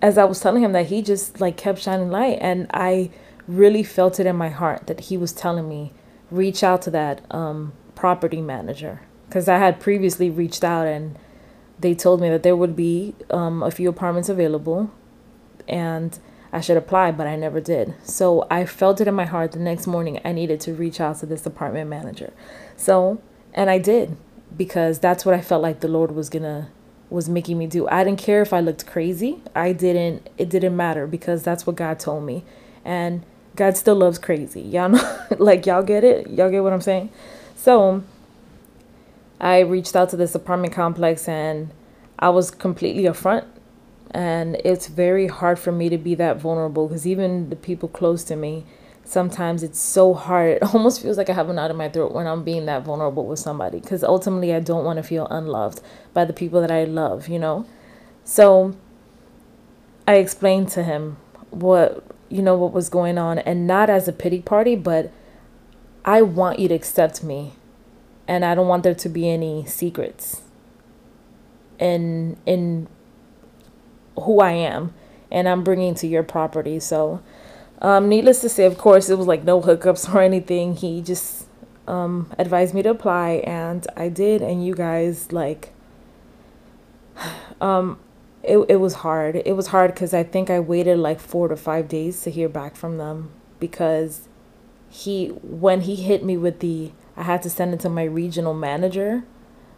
as 0.01 0.17
I 0.17 0.25
was 0.25 0.39
telling 0.39 0.61
him 0.61 0.73
that 0.73 0.87
he 0.87 1.01
just 1.01 1.39
like 1.39 1.55
kept 1.55 1.79
shining 1.79 2.09
light 2.09 2.37
and 2.41 2.67
I 2.73 3.09
really 3.47 3.83
felt 3.83 4.19
it 4.19 4.25
in 4.25 4.35
my 4.35 4.49
heart 4.49 4.87
that 4.87 5.01
he 5.01 5.17
was 5.17 5.31
telling 5.31 5.67
me 5.69 5.93
reach 6.29 6.63
out 6.63 6.81
to 6.83 6.91
that 6.91 7.21
um, 7.31 7.73
property 7.95 8.41
manager 8.41 9.01
because 9.27 9.47
I 9.47 9.57
had 9.59 9.79
previously 9.79 10.29
reached 10.29 10.63
out 10.63 10.87
and 10.87 11.17
they 11.79 11.95
told 11.95 12.21
me 12.21 12.29
that 12.29 12.43
there 12.43 12.55
would 12.55 12.75
be 12.75 13.15
um, 13.29 13.63
a 13.63 13.71
few 13.71 13.89
apartments 13.89 14.29
available 14.29 14.91
and 15.67 16.19
I 16.53 16.61
should 16.61 16.77
apply, 16.77 17.11
but 17.11 17.25
I 17.25 17.35
never 17.35 17.59
did. 17.59 17.95
So 18.03 18.45
I 18.49 18.65
felt 18.65 19.01
it 19.01 19.07
in 19.07 19.15
my 19.15 19.25
heart 19.25 19.53
the 19.53 19.59
next 19.59 19.87
morning 19.87 20.21
I 20.23 20.31
needed 20.31 20.59
to 20.61 20.73
reach 20.73 21.01
out 21.01 21.17
to 21.19 21.25
this 21.25 21.47
apartment 21.47 21.89
manager. 21.89 22.31
So, 22.77 23.19
and 23.53 23.71
I 23.71 23.79
did 23.79 24.15
because 24.55 24.99
that's 24.99 25.25
what 25.25 25.33
I 25.33 25.41
felt 25.41 25.63
like 25.63 25.79
the 25.79 25.87
Lord 25.87 26.11
was 26.11 26.29
going 26.29 26.43
to 26.43 26.67
was 27.09 27.27
making 27.27 27.57
me 27.57 27.67
do. 27.67 27.87
I 27.89 28.03
didn't 28.03 28.19
care 28.19 28.41
if 28.41 28.53
I 28.53 28.59
looked 28.59 28.85
crazy. 28.85 29.41
I 29.55 29.73
didn't 29.73 30.29
it 30.37 30.49
didn't 30.49 30.75
matter 30.77 31.07
because 31.07 31.41
that's 31.41 31.65
what 31.65 31.75
God 31.75 31.99
told 31.99 32.23
me. 32.23 32.45
And 32.85 33.25
God 33.55 33.75
still 33.75 33.95
loves 33.95 34.19
crazy. 34.19 34.61
Y'all 34.61 34.89
know 34.89 35.19
like 35.39 35.65
y'all 35.65 35.83
get 35.83 36.03
it? 36.03 36.29
Y'all 36.29 36.51
get 36.51 36.63
what 36.63 36.73
I'm 36.73 36.81
saying? 36.81 37.09
So, 37.55 38.03
I 39.41 39.59
reached 39.59 39.95
out 39.95 40.09
to 40.09 40.17
this 40.17 40.35
apartment 40.35 40.73
complex 40.73 41.27
and 41.27 41.71
I 42.19 42.29
was 42.29 42.51
completely 42.51 43.03
upfront. 43.03 43.45
And 44.13 44.57
it's 44.63 44.87
very 44.87 45.27
hard 45.27 45.57
for 45.57 45.71
me 45.71 45.89
to 45.89 45.97
be 45.97 46.15
that 46.15 46.37
vulnerable 46.37 46.87
because 46.87 47.07
even 47.07 47.49
the 47.49 47.55
people 47.55 47.89
close 47.89 48.23
to 48.25 48.35
me, 48.35 48.65
sometimes 49.03 49.63
it's 49.63 49.79
so 49.79 50.13
hard. 50.13 50.57
It 50.61 50.73
almost 50.73 51.01
feels 51.01 51.17
like 51.17 51.29
I 51.29 51.33
have 51.33 51.49
a 51.49 51.53
knot 51.53 51.71
in 51.71 51.77
my 51.77 51.89
throat 51.89 52.11
when 52.11 52.27
I'm 52.27 52.43
being 52.43 52.65
that 52.67 52.83
vulnerable 52.83 53.25
with 53.25 53.39
somebody 53.39 53.79
because 53.79 54.03
ultimately 54.03 54.53
I 54.53 54.59
don't 54.59 54.85
want 54.85 54.97
to 54.97 55.03
feel 55.03 55.27
unloved 55.27 55.81
by 56.13 56.25
the 56.25 56.33
people 56.33 56.61
that 56.61 56.71
I 56.71 56.83
love, 56.83 57.27
you 57.27 57.39
know? 57.39 57.65
So 58.23 58.75
I 60.07 60.15
explained 60.15 60.69
to 60.69 60.83
him 60.83 61.17
what, 61.49 62.03
you 62.29 62.41
know, 62.41 62.55
what 62.55 62.71
was 62.71 62.89
going 62.89 63.17
on 63.17 63.39
and 63.39 63.65
not 63.65 63.89
as 63.89 64.07
a 64.07 64.13
pity 64.13 64.41
party, 64.41 64.75
but 64.75 65.11
I 66.05 66.21
want 66.21 66.59
you 66.59 66.67
to 66.67 66.75
accept 66.75 67.23
me 67.23 67.53
and 68.27 68.45
I 68.45 68.55
don't 68.55 68.67
want 68.67 68.83
there 68.83 68.95
to 68.95 69.09
be 69.09 69.29
any 69.29 69.65
secrets 69.65 70.41
in 71.79 72.37
in 72.45 72.87
who 74.21 74.39
I 74.39 74.51
am 74.51 74.93
and 75.31 75.49
I'm 75.49 75.63
bringing 75.63 75.95
to 75.95 76.07
your 76.07 76.23
property. 76.23 76.79
So 76.79 77.21
um, 77.81 78.07
needless 78.07 78.39
to 78.41 78.49
say, 78.49 78.65
of 78.65 78.77
course, 78.77 79.09
it 79.09 79.17
was 79.17 79.27
like 79.27 79.43
no 79.43 79.61
hookups 79.61 80.13
or 80.13 80.21
anything. 80.21 80.75
He 80.75 81.01
just 81.01 81.47
um, 81.87 82.31
advised 82.37 82.73
me 82.73 82.81
to 82.83 82.91
apply, 82.91 83.43
and 83.45 83.85
I 83.97 84.07
did. 84.07 84.41
And 84.41 84.65
you 84.65 84.73
guys, 84.73 85.31
like, 85.33 85.73
um, 87.61 87.99
it 88.41 88.57
it 88.69 88.75
was 88.77 88.95
hard. 88.95 89.41
It 89.45 89.53
was 89.53 89.67
hard 89.67 89.93
because 89.93 90.13
I 90.13 90.23
think 90.23 90.49
I 90.49 90.59
waited 90.59 90.97
like 90.99 91.19
four 91.19 91.47
to 91.49 91.57
five 91.57 91.89
days 91.89 92.21
to 92.21 92.31
hear 92.31 92.47
back 92.47 92.75
from 92.75 92.97
them 92.97 93.31
because 93.59 94.27
he 94.89 95.27
when 95.41 95.81
he 95.81 95.95
hit 95.95 96.23
me 96.23 96.37
with 96.37 96.59
the 96.59 96.91
I 97.17 97.23
had 97.23 97.41
to 97.43 97.49
send 97.49 97.73
it 97.73 97.79
to 97.81 97.89
my 97.89 98.03
regional 98.03 98.53
manager 98.53 99.23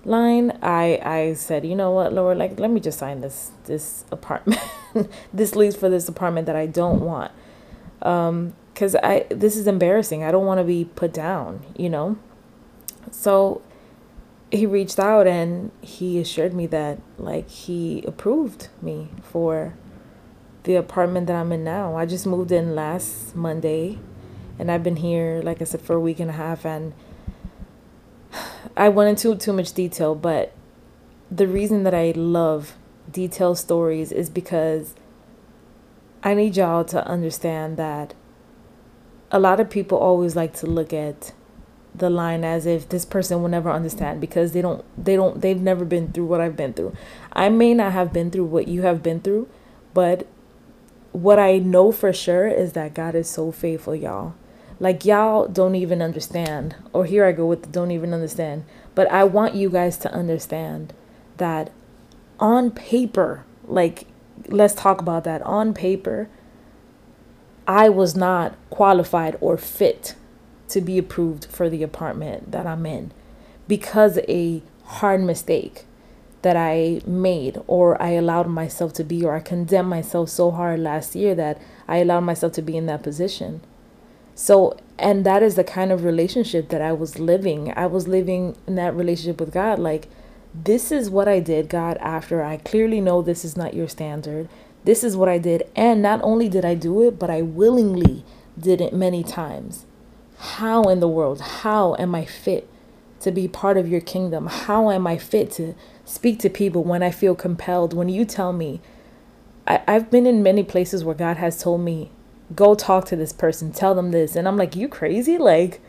line, 0.06 0.58
I 0.62 1.00
I 1.04 1.34
said, 1.34 1.66
you 1.66 1.76
know 1.76 1.92
what, 1.92 2.14
Lord, 2.14 2.38
like 2.38 2.60
let 2.60 2.72
me 2.72 2.80
just 2.80 3.00
sign 3.00 3.22
this 3.22 3.52
this 3.66 4.06
apartment, 4.12 4.62
this 5.34 5.56
lease 5.56 5.76
for 5.76 5.90
this 5.90 6.08
apartment 6.08 6.46
that 6.48 6.56
I 6.56 6.66
don't 6.66 7.02
want. 7.02 7.32
Um 8.02 8.54
because 8.74 8.94
i 8.96 9.26
this 9.30 9.56
is 9.56 9.68
embarrassing. 9.68 10.24
I 10.24 10.32
don't 10.32 10.46
want 10.46 10.60
to 10.60 10.64
be 10.64 10.86
put 10.86 11.14
down 11.14 11.62
you 11.78 11.90
know? 11.90 12.18
So 13.12 13.62
he 14.52 14.66
reached 14.66 15.00
out 15.00 15.28
and 15.28 15.72
he 15.82 16.20
assured 16.20 16.54
me 16.54 16.68
that 16.68 17.00
like 17.18 17.50
he 17.50 18.04
approved 18.06 18.70
me 18.82 19.10
for 19.24 19.74
the 20.64 20.76
apartment 20.76 21.28
that 21.28 21.36
i'm 21.36 21.52
in 21.52 21.64
now. 21.64 21.96
I 21.96 22.06
just 22.06 22.26
moved 22.26 22.52
in 22.52 22.76
last 22.76 23.36
monday 23.36 24.00
and 24.58 24.72
i've 24.72 24.84
been 24.84 24.98
here 24.98 25.42
like 25.44 25.62
i 25.62 25.66
said 25.66 25.82
for 25.82 25.96
a 25.96 26.00
week 26.00 26.20
and 26.20 26.30
a 26.30 26.34
half 26.34 26.66
and 26.66 26.94
i 28.78 28.90
went 28.90 29.10
into 29.10 29.36
too 29.36 29.54
much 29.54 29.74
detail 29.74 30.16
but 30.16 30.54
the 31.30 31.48
reason 31.48 31.84
that 31.84 31.94
i 31.94 32.12
love 32.16 32.76
detailed 33.12 33.58
stories 33.58 34.12
is 34.12 34.30
because 34.30 34.96
I 36.26 36.34
need 36.34 36.58
y'all 36.58 36.84
to 36.86 37.08
understand 37.08 37.78
that 37.78 38.16
a 39.32 39.40
lot 39.40 39.60
of 39.60 39.70
people 39.70 40.00
always 40.00 40.36
like 40.36 40.54
to 40.56 40.66
look 40.66 40.92
at 40.92 41.34
the 41.94 42.10
line 42.10 42.44
as 42.44 42.66
if 42.66 42.90
this 42.90 43.06
person 43.06 43.44
will 43.44 43.50
never 43.50 43.70
understand 43.70 44.20
because 44.20 44.52
they 44.52 44.62
don't 44.62 44.84
they 44.98 45.16
don't 45.16 45.42
they've 45.42 45.62
never 45.62 45.86
been 45.86 46.12
through 46.12 46.26
what 46.26 46.42
I've 46.42 46.58
been 46.58 46.74
through. 46.74 46.96
I 47.32 47.50
may 47.50 47.76
not 47.76 47.92
have 47.92 48.12
been 48.12 48.32
through 48.32 48.46
what 48.46 48.68
you 48.68 48.82
have 48.82 49.04
been 49.04 49.22
through, 49.22 49.48
but 49.94 50.28
what 51.12 51.38
I 51.38 51.60
know 51.60 51.92
for 51.92 52.12
sure 52.12 52.48
is 52.48 52.74
that 52.74 52.96
God 52.96 53.14
is 53.14 53.30
so 53.30 53.52
faithful, 53.52 53.96
y'all. 53.96 54.34
Like 54.80 55.06
y'all 55.06 55.48
don't 55.48 55.76
even 55.76 56.02
understand. 56.02 56.76
Or 56.94 57.06
here 57.06 57.26
I 57.26 57.32
go 57.32 57.46
with 57.46 57.72
don't 57.72 57.92
even 57.92 58.14
understand. 58.14 58.66
But 58.94 59.10
I 59.12 59.24
want 59.24 59.56
you 59.56 59.70
guys 59.70 59.98
to 60.00 60.14
understand 60.14 60.94
that 61.38 61.72
on 62.40 62.72
paper, 62.72 63.46
like 63.66 64.08
let's 64.48 64.74
talk 64.74 65.02
about 65.02 65.24
that. 65.24 65.42
On 65.44 65.74
paper, 65.74 66.30
I 67.68 67.90
was 67.90 68.16
not 68.16 68.56
qualified 68.70 69.38
or 69.42 69.58
fit 69.58 70.16
to 70.68 70.82
be 70.82 70.98
approved 70.98 71.46
for 71.46 71.70
the 71.70 71.84
apartment 71.84 72.52
that 72.52 72.68
I'm 72.68 72.86
in 72.86 73.12
because 73.68 74.20
a 74.28 74.62
hard 74.84 75.22
mistake 75.22 75.86
that 76.42 76.56
I 76.56 77.02
made 77.08 77.60
or 77.66 78.00
I 78.02 78.12
allowed 78.12 78.48
myself 78.48 78.94
to 78.94 79.04
be 79.04 79.26
or 79.26 79.36
I 79.36 79.40
condemned 79.40 79.90
myself 79.90 80.30
so 80.30 80.52
hard 80.52 80.80
last 80.80 81.16
year 81.16 81.34
that 81.36 81.60
I 81.88 81.98
allowed 81.98 82.22
myself 82.22 82.54
to 82.54 82.62
be 82.62 82.78
in 82.78 82.86
that 82.86 83.02
position. 83.02 83.62
So, 84.36 84.78
and 85.00 85.26
that 85.26 85.42
is 85.42 85.56
the 85.56 85.64
kind 85.64 85.92
of 85.92 86.04
relationship 86.04 86.70
that 86.70 86.82
I 86.82 86.92
was 86.92 87.18
living. 87.18 87.74
I 87.76 87.88
was 87.88 88.08
living 88.08 88.58
in 88.68 88.76
that 88.76 88.94
relationship 88.94 89.40
with 89.40 89.54
God 89.54 89.80
like 89.80 90.08
this 90.54 90.92
is 90.92 91.10
what 91.10 91.28
I 91.28 91.40
did, 91.40 91.70
God, 91.70 91.98
after 91.98 92.44
I 92.44 92.58
clearly 92.58 93.02
know 93.02 93.22
this 93.22 93.44
is 93.44 93.58
not 93.58 93.74
your 93.74 93.88
standard. 93.88 94.48
This 94.84 95.04
is 95.04 95.18
what 95.18 95.28
I 95.28 95.38
did. 95.38 95.64
And 95.76 96.02
not 96.02 96.22
only 96.24 96.48
did 96.48 96.64
I 96.64 96.76
do 96.76 97.02
it, 97.04 97.18
but 97.18 97.30
I 97.30 97.42
willingly 97.42 98.24
did 98.60 98.80
it 98.80 98.94
many 98.94 99.24
times. 99.24 99.86
How 100.38 100.84
in 100.84 101.00
the 101.00 101.10
world? 101.10 101.42
How 101.42 101.96
am 101.96 102.14
I 102.14 102.26
fit 102.26 102.70
to 103.22 103.32
be 103.32 103.48
part 103.48 103.78
of 103.78 103.90
your 103.90 104.02
kingdom? 104.02 104.48
How 104.48 104.92
am 104.92 105.08
I 105.08 105.18
fit 105.18 105.52
to 105.54 105.76
speak 106.06 106.40
to 106.40 106.50
people 106.50 106.84
when 106.84 107.04
I 107.04 107.12
feel 107.12 107.36
compelled? 107.36 107.94
When 107.94 108.10
you 108.10 108.24
tell 108.26 108.54
me, 108.54 108.80
I, 109.68 109.82
I've 109.88 110.12
been 110.12 110.26
in 110.26 110.44
many 110.44 110.64
places 110.64 111.04
where 111.04 111.16
God 111.16 111.38
has 111.38 111.62
told 111.62 111.82
me, 111.82 112.12
go 112.54 112.76
talk 112.76 113.06
to 113.06 113.16
this 113.16 113.34
person, 113.34 113.72
tell 113.72 113.96
them 113.96 114.12
this. 114.12 114.36
And 114.36 114.48
I'm 114.48 114.58
like, 114.58 114.76
you 114.76 114.88
crazy? 114.88 115.38
Like, 115.38 115.82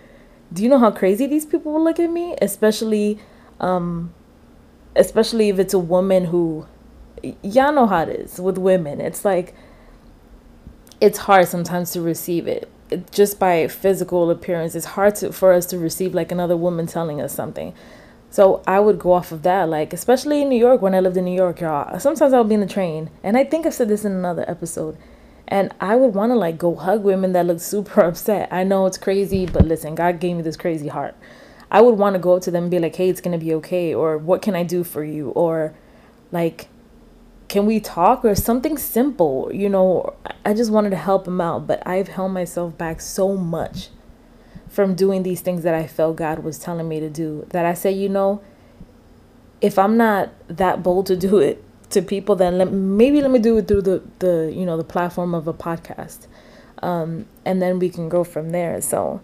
do 0.53 0.63
you 0.63 0.69
know 0.69 0.79
how 0.79 0.91
crazy 0.91 1.27
these 1.27 1.45
people 1.45 1.73
will 1.73 1.85
look 1.85 1.99
at 1.99 2.11
me? 2.11 2.37
Especially, 2.41 3.19
um, 3.61 4.15
especially 4.95 5.49
if 5.49 5.59
it's 5.59 5.75
a 5.75 5.79
woman 5.79 6.27
who 6.27 6.67
y'all 7.43 7.73
know 7.73 7.87
how 7.87 8.03
it 8.03 8.09
is 8.09 8.41
with 8.41 8.59
women. 8.59 9.01
It's 9.01 9.25
like 9.25 9.55
it's 11.01 11.19
hard 11.19 11.49
sometimes 11.49 11.91
to 11.93 12.01
receive 12.01 12.47
it. 12.47 12.71
it 12.91 13.11
just 13.13 13.39
by 13.39 13.69
physical 13.69 14.31
appearance. 14.31 14.75
It's 14.75 14.87
hard 14.87 15.17
to, 15.17 15.33
for 15.33 15.53
us 15.53 15.67
to 15.67 15.79
receive 15.79 16.15
like 16.15 16.33
another 16.33 16.57
woman 16.57 16.87
telling 16.87 17.21
us 17.21 17.35
something. 17.35 17.75
So 18.31 18.63
I 18.67 18.81
would 18.81 18.99
go 18.99 19.13
off 19.13 19.33
of 19.33 19.43
that, 19.43 19.69
like 19.69 19.93
especially 19.93 20.43
in 20.43 20.49
New 20.49 20.59
York 20.59 20.83
when 20.83 20.95
I 20.95 21.01
lived 21.01 21.17
in 21.17 21.25
New 21.25 21.35
York, 21.35 21.61
y'all. 21.61 21.99
Sometimes 21.99 22.33
I 22.33 22.39
would 22.39 22.49
be 22.49 22.55
in 22.55 22.61
the 22.61 22.67
train, 22.67 23.11
and 23.23 23.37
I 23.37 23.45
think 23.45 23.67
I 23.67 23.71
said 23.71 23.89
this 23.89 24.05
in 24.05 24.13
another 24.13 24.45
episode, 24.49 24.97
and 25.49 25.73
I 25.81 25.97
would 25.97 26.15
want 26.15 26.31
to 26.33 26.37
like 26.37 26.59
go 26.59 26.75
hug 26.75 27.05
women 27.05 27.33
that 27.33 27.47
look 27.47 27.61
super 27.61 28.01
upset. 28.03 28.49
I 28.53 28.65
know 28.65 28.87
it's 28.87 28.99
crazy, 28.99 29.47
but 29.47 29.67
listen, 29.67 29.95
God 29.95 30.21
gave 30.21 30.37
me 30.37 30.43
this 30.43 30.57
crazy 30.57 30.89
heart. 30.89 31.15
I 31.71 31.81
would 31.81 31.99
want 31.99 32.15
to 32.15 32.21
go 32.21 32.35
up 32.35 32.43
to 32.43 32.51
them 32.51 32.65
and 32.65 32.71
be 32.71 32.79
like, 32.79 32.97
hey, 32.97 33.09
it's 33.09 33.21
going 33.21 33.39
to 33.39 33.45
be 33.45 33.53
okay. 33.55 33.95
Or 33.95 34.17
what 34.19 34.43
can 34.43 34.55
I 34.55 34.63
do 34.63 34.85
for 34.85 35.03
you? 35.03 35.31
Or 35.31 35.75
like, 36.31 36.69
can 37.49 37.67
we 37.67 37.81
talk? 37.81 38.25
Or 38.25 38.35
something 38.35 38.79
simple, 38.79 39.51
you 39.53 39.69
know. 39.69 40.15
I 40.45 40.55
just 40.55 40.71
wanted 40.71 40.91
to 40.91 40.97
help 40.97 41.25
them 41.25 41.41
out. 41.41 41.67
But 41.67 41.85
I've 41.87 42.09
held 42.09 42.33
myself 42.33 42.79
back 42.79 43.01
so 43.01 43.37
much 43.37 43.89
from 44.69 44.95
doing 44.95 45.23
these 45.23 45.41
things 45.41 45.63
that 45.63 45.75
I 45.75 45.87
felt 45.87 46.17
God 46.17 46.41
was 46.41 46.59
telling 46.59 46.89
me 46.89 47.01
to 47.01 47.11
do 47.11 47.47
that 47.51 47.65
I 47.65 47.75
said, 47.75 47.97
you 47.97 48.09
know, 48.09 48.43
if 49.61 49.79
I'm 49.79 49.97
not 49.97 50.31
that 50.49 50.83
bold 50.83 51.07
to 51.07 51.17
do 51.17 51.39
it 51.39 51.65
to 51.91 52.03
people, 52.03 52.37
then 52.37 52.59
let, 52.59 52.73
maybe 52.73 53.21
let 53.21 53.31
me 53.31 53.39
do 53.39 53.57
it 53.59 53.69
through 53.69 53.83
the, 53.83 54.03
the, 54.19 54.53
you 54.55 54.67
know, 54.67 54.77
the 54.77 54.85
platform 54.85 55.35
of 55.35 55.47
a 55.47 55.55
podcast. 55.55 56.27
Um, 56.83 57.27
and 57.45 57.63
then 57.63 57.79
we 57.79 57.89
can 57.89 58.09
go 58.09 58.25
from 58.25 58.51
there. 58.51 58.81
So, 58.81 59.21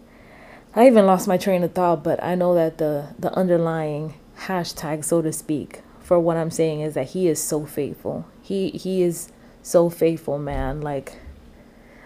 I 0.74 0.86
even 0.86 1.04
lost 1.04 1.28
my 1.28 1.36
train 1.36 1.62
of 1.64 1.72
thought, 1.72 2.02
but 2.02 2.22
I 2.24 2.34
know 2.34 2.54
that 2.54 2.78
the 2.78 3.08
the 3.18 3.32
underlying 3.34 4.14
hashtag, 4.46 5.04
so 5.04 5.20
to 5.20 5.30
speak, 5.30 5.82
for 6.00 6.18
what 6.18 6.38
I'm 6.38 6.50
saying 6.50 6.80
is 6.80 6.94
that 6.94 7.10
he 7.10 7.28
is 7.28 7.42
so 7.42 7.66
faithful. 7.66 8.26
He 8.40 8.70
he 8.70 9.02
is 9.02 9.30
so 9.62 9.90
faithful, 9.90 10.38
man. 10.38 10.80
Like 10.80 11.18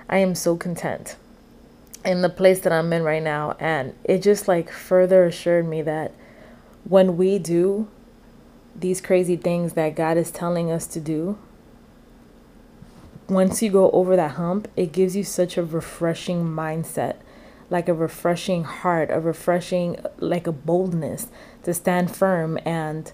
I 0.08 0.18
am 0.18 0.34
so 0.34 0.56
content 0.56 1.14
in 2.04 2.22
the 2.22 2.28
place 2.28 2.60
that 2.60 2.72
I'm 2.72 2.92
in 2.92 3.04
right 3.04 3.22
now, 3.22 3.56
and 3.60 3.94
it 4.02 4.20
just 4.20 4.48
like 4.48 4.68
further 4.68 5.26
assured 5.26 5.68
me 5.68 5.82
that 5.82 6.12
when 6.82 7.16
we 7.16 7.38
do 7.38 7.86
these 8.78 9.00
crazy 9.00 9.36
things 9.36 9.72
that 9.74 9.96
God 9.96 10.16
is 10.16 10.30
telling 10.30 10.70
us 10.70 10.86
to 10.88 11.00
do, 11.00 11.38
once 13.28 13.62
you 13.62 13.70
go 13.70 13.90
over 13.90 14.16
that 14.16 14.32
hump, 14.32 14.68
it 14.76 14.92
gives 14.92 15.16
you 15.16 15.24
such 15.24 15.56
a 15.56 15.64
refreshing 15.64 16.44
mindset 16.44 17.16
like 17.70 17.88
a 17.88 17.94
refreshing 17.94 18.64
heart, 18.64 19.10
a 19.10 19.20
refreshing, 19.20 19.96
like 20.18 20.46
a 20.46 20.52
boldness 20.52 21.28
to 21.64 21.74
stand 21.74 22.14
firm. 22.14 22.58
And 22.64 23.12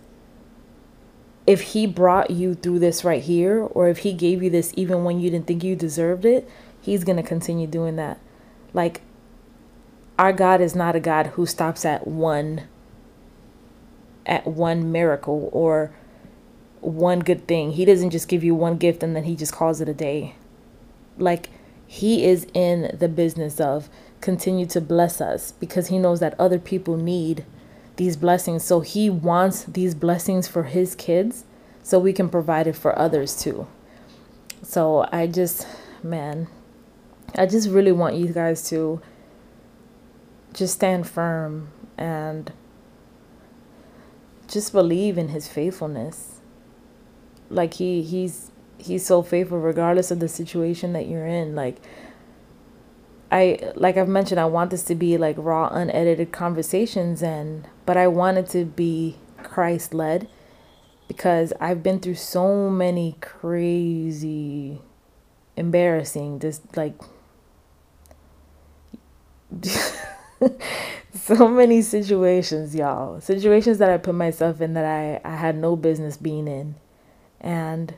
if 1.47 1.61
He 1.73 1.87
brought 1.87 2.31
you 2.31 2.55
through 2.55 2.81
this 2.81 3.05
right 3.05 3.23
here, 3.23 3.61
or 3.61 3.89
if 3.89 3.99
He 3.99 4.13
gave 4.13 4.43
you 4.43 4.51
this 4.51 4.73
even 4.77 5.05
when 5.05 5.21
you 5.21 5.31
didn't 5.31 5.47
think 5.47 5.65
you 5.65 5.77
deserved 5.77 6.25
it, 6.25 6.49
He's 6.81 7.05
going 7.05 7.17
to 7.17 7.23
continue 7.23 7.67
doing 7.67 7.97
that. 7.97 8.19
Like, 8.73 9.03
our 10.19 10.33
God 10.33 10.61
is 10.61 10.75
not 10.75 10.97
a 10.97 11.01
God 11.01 11.29
who 11.29 11.47
stops 11.47 11.85
at 11.85 12.07
one 12.07 12.63
at 14.27 14.47
one 14.47 14.93
miracle 14.93 15.49
or 15.53 15.93
one 16.81 17.21
good 17.21 17.47
thing. 17.47 17.73
He 17.73 17.85
doesn't 17.85 18.11
just 18.11 18.29
give 18.29 18.43
you 18.45 18.55
one 18.55 18.77
gift 18.77 19.03
and 19.03 19.15
then 19.15 19.25
he 19.25 19.37
just 19.37 19.53
calls 19.53 19.81
it 19.81 19.89
a 19.89 19.95
day. 19.95 20.35
Like 21.19 21.51
he 21.87 22.25
is 22.25 22.47
in 22.55 22.97
the 22.99 23.09
business 23.09 23.61
of 23.61 23.89
continue 24.21 24.67
to 24.67 24.81
bless 24.81 25.21
us 25.21 25.53
because 25.53 25.89
he 25.89 25.99
knows 25.99 26.21
that 26.21 26.39
other 26.39 26.59
people 26.59 26.97
need 26.97 27.45
these 27.97 28.17
blessings. 28.17 28.65
So 28.65 28.81
he 28.81 29.11
wants 29.11 29.65
these 29.65 29.95
blessings 29.95 30.49
for 30.49 30.65
his 30.65 30.95
kids 30.95 31.45
so 31.83 31.99
we 31.99 32.13
can 32.13 32.29
provide 32.29 32.67
it 32.67 32.77
for 32.77 32.99
others 32.99 33.37
too. 33.37 33.67
So 34.63 35.07
I 35.13 35.27
just, 35.27 35.67
man, 36.03 36.47
I 37.37 37.47
just 37.47 37.69
really 37.69 37.93
want 37.93 38.15
you 38.15 38.29
guys 38.29 38.69
to 38.71 39.01
just 40.53 40.75
stand 40.75 41.09
firm 41.09 41.71
and 41.99 42.53
just 44.53 44.73
believe 44.73 45.17
in 45.17 45.29
his 45.29 45.49
faithfulness. 45.49 46.41
Like 47.49 47.75
he 47.75 48.03
he's 48.03 48.51
he's 48.79 49.07
so 49.07 49.23
faithful 49.23 49.59
regardless 49.59 50.11
of 50.11 50.21
the 50.21 50.29
situation 50.29 50.93
that 50.93 51.07
you're 51.07 51.27
in. 51.27 51.55
Like 51.55 51.79
I 53.31 53.73
like 53.75 53.97
I've 53.97 54.09
mentioned 54.09 54.39
I 54.39 54.45
want 54.45 54.71
this 54.71 54.83
to 54.85 54.95
be 54.95 55.17
like 55.17 55.37
raw 55.39 55.69
unedited 55.69 56.33
conversations 56.33 57.23
and 57.23 57.67
but 57.87 57.97
I 57.97 58.07
want 58.09 58.39
it 58.39 58.49
to 58.51 58.67
be 58.67 59.17
Christ 59.43 59.95
led 59.95 60.29
because 61.09 61.53
I've 61.59 61.83
been 61.83 61.99
through 61.99 62.17
so 62.17 62.69
many 62.69 63.17
crazy 63.21 64.83
embarrassing 65.57 66.41
just 66.41 66.77
like 66.77 66.95
so 71.15 71.47
many 71.47 71.83
situations, 71.83 72.75
y'all. 72.75 73.21
Situations 73.21 73.79
that 73.79 73.91
I 73.91 73.99
put 73.99 74.15
myself 74.15 74.61
in 74.61 74.73
that 74.75 74.85
I, 74.85 75.21
I 75.29 75.37
had 75.37 75.57
no 75.57 75.77
business 75.77 76.17
being 76.17 76.49
in. 76.49 76.77
And 77.41 77.95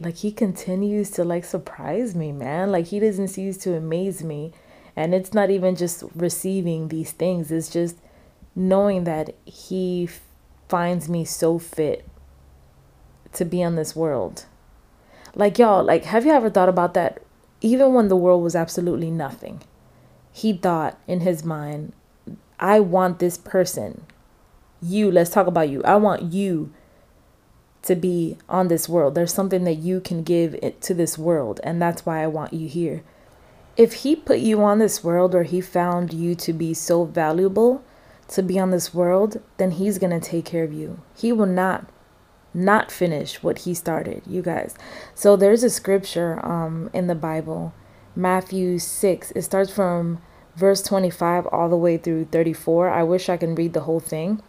like 0.00 0.16
he 0.16 0.30
continues 0.30 1.10
to 1.12 1.24
like 1.24 1.44
surprise 1.44 2.14
me, 2.14 2.30
man. 2.30 2.70
Like 2.70 2.86
he 2.86 3.00
doesn't 3.00 3.28
cease 3.28 3.56
to 3.58 3.74
amaze 3.74 4.22
me. 4.22 4.52
And 4.94 5.14
it's 5.14 5.32
not 5.32 5.50
even 5.50 5.76
just 5.76 6.04
receiving 6.14 6.88
these 6.88 7.12
things, 7.12 7.52
it's 7.52 7.70
just 7.70 7.96
knowing 8.56 9.04
that 9.04 9.34
he 9.44 10.08
finds 10.68 11.08
me 11.08 11.24
so 11.24 11.58
fit 11.58 12.04
to 13.32 13.44
be 13.44 13.62
on 13.62 13.76
this 13.76 13.94
world. 13.94 14.44
Like 15.34 15.58
y'all, 15.58 15.84
like 15.84 16.04
have 16.04 16.26
you 16.26 16.32
ever 16.32 16.50
thought 16.50 16.68
about 16.68 16.94
that? 16.94 17.22
Even 17.60 17.94
when 17.94 18.08
the 18.08 18.16
world 18.16 18.42
was 18.42 18.56
absolutely 18.56 19.10
nothing, 19.10 19.62
he 20.32 20.52
thought 20.52 20.98
in 21.06 21.20
his 21.20 21.44
mind, 21.44 21.92
I 22.60 22.80
want 22.80 23.18
this 23.18 23.36
person, 23.36 24.04
you, 24.80 25.10
let's 25.10 25.30
talk 25.30 25.46
about 25.46 25.68
you. 25.68 25.82
I 25.84 25.96
want 25.96 26.32
you 26.32 26.72
to 27.82 27.94
be 27.94 28.36
on 28.48 28.68
this 28.68 28.88
world. 28.88 29.14
There's 29.14 29.32
something 29.32 29.64
that 29.64 29.74
you 29.74 30.00
can 30.00 30.22
give 30.22 30.54
it 30.62 30.80
to 30.82 30.94
this 30.94 31.16
world, 31.16 31.60
and 31.62 31.80
that's 31.80 32.04
why 32.04 32.22
I 32.22 32.26
want 32.26 32.52
you 32.52 32.68
here. 32.68 33.02
If 33.76 33.94
he 33.94 34.16
put 34.16 34.40
you 34.40 34.62
on 34.62 34.78
this 34.78 35.04
world 35.04 35.34
or 35.34 35.44
he 35.44 35.60
found 35.60 36.12
you 36.12 36.34
to 36.34 36.52
be 36.52 36.74
so 36.74 37.04
valuable 37.04 37.84
to 38.28 38.42
be 38.42 38.58
on 38.58 38.70
this 38.70 38.92
world, 38.92 39.40
then 39.56 39.72
he's 39.72 39.98
going 39.98 40.18
to 40.18 40.28
take 40.28 40.44
care 40.44 40.64
of 40.64 40.72
you. 40.72 41.00
He 41.16 41.32
will 41.32 41.46
not 41.46 41.88
not 42.54 42.90
finish 42.90 43.42
what 43.42 43.58
he 43.60 43.74
started, 43.74 44.22
you 44.26 44.42
guys. 44.42 44.74
So 45.14 45.36
there's 45.36 45.62
a 45.62 45.70
scripture 45.70 46.44
um 46.44 46.90
in 46.92 47.06
the 47.06 47.14
Bible, 47.14 47.72
Matthew 48.16 48.78
6. 48.78 49.30
It 49.32 49.42
starts 49.42 49.70
from 49.70 50.20
verse 50.58 50.82
25 50.82 51.46
all 51.46 51.68
the 51.68 51.76
way 51.76 51.96
through 51.96 52.24
34. 52.26 52.90
I 52.90 53.04
wish 53.04 53.28
I 53.28 53.36
can 53.36 53.54
read 53.54 53.74
the 53.74 53.82
whole 53.82 54.00
thing. 54.00 54.42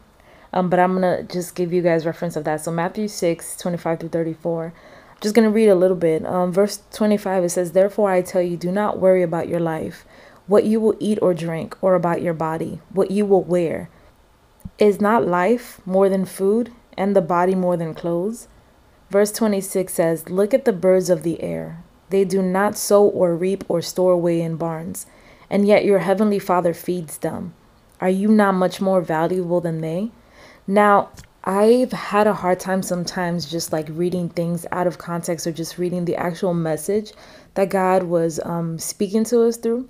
Um, 0.51 0.69
but 0.69 0.79
I'm 0.79 0.99
going 0.99 1.27
to 1.27 1.31
just 1.31 1.53
give 1.53 1.71
you 1.71 1.83
guys 1.83 2.07
reference 2.07 2.35
of 2.35 2.43
that. 2.45 2.61
So 2.61 2.71
Matthew 2.71 3.07
6, 3.07 3.55
25 3.57 3.99
through 3.99 4.09
34. 4.09 4.65
I'm 4.65 5.21
just 5.21 5.35
going 5.35 5.47
to 5.47 5.53
read 5.53 5.69
a 5.69 5.75
little 5.75 5.95
bit. 5.95 6.25
Um, 6.25 6.51
verse 6.51 6.81
25, 6.91 7.43
it 7.43 7.49
says, 7.49 7.73
Therefore 7.73 8.09
I 8.09 8.23
tell 8.23 8.41
you, 8.41 8.57
do 8.57 8.71
not 8.71 8.99
worry 8.99 9.21
about 9.21 9.47
your 9.47 9.59
life, 9.59 10.05
what 10.47 10.63
you 10.63 10.79
will 10.79 10.95
eat 10.99 11.19
or 11.21 11.35
drink, 11.35 11.77
or 11.81 11.93
about 11.93 12.23
your 12.23 12.33
body, 12.33 12.79
what 12.89 13.11
you 13.11 13.27
will 13.27 13.43
wear. 13.43 13.89
Is 14.79 14.99
not 14.99 15.27
life 15.27 15.85
more 15.85 16.09
than 16.09 16.25
food, 16.25 16.71
and 16.97 17.15
the 17.15 17.21
body 17.21 17.53
more 17.53 17.77
than 17.77 17.93
clothes? 17.93 18.47
Verse 19.11 19.31
26 19.31 19.93
says, 19.93 20.29
Look 20.29 20.53
at 20.55 20.65
the 20.65 20.73
birds 20.73 21.11
of 21.11 21.21
the 21.21 21.43
air. 21.43 21.83
They 22.09 22.25
do 22.25 22.41
not 22.41 22.75
sow 22.75 23.03
or 23.03 23.35
reap 23.35 23.63
or 23.67 23.83
store 23.83 24.13
away 24.13 24.41
in 24.41 24.55
barns, 24.55 25.05
and 25.49 25.67
yet 25.67 25.85
your 25.85 25.99
heavenly 25.99 26.39
Father 26.39 26.73
feeds 26.73 27.17
them. 27.19 27.53
Are 28.01 28.09
you 28.09 28.27
not 28.29 28.53
much 28.53 28.79
more 28.79 29.01
valuable 29.01 29.61
than 29.61 29.81
they? 29.81 30.11
Now, 30.67 31.09
I've 31.43 31.91
had 31.91 32.27
a 32.27 32.33
hard 32.33 32.59
time 32.59 32.83
sometimes 32.83 33.49
just 33.49 33.71
like 33.71 33.87
reading 33.89 34.29
things 34.29 34.65
out 34.71 34.87
of 34.87 34.97
context 34.97 35.47
or 35.47 35.51
just 35.51 35.77
reading 35.77 36.05
the 36.05 36.15
actual 36.15 36.53
message 36.53 37.13
that 37.55 37.69
God 37.69 38.03
was 38.03 38.39
um, 38.43 38.77
speaking 38.77 39.23
to 39.25 39.43
us 39.43 39.57
through. 39.57 39.89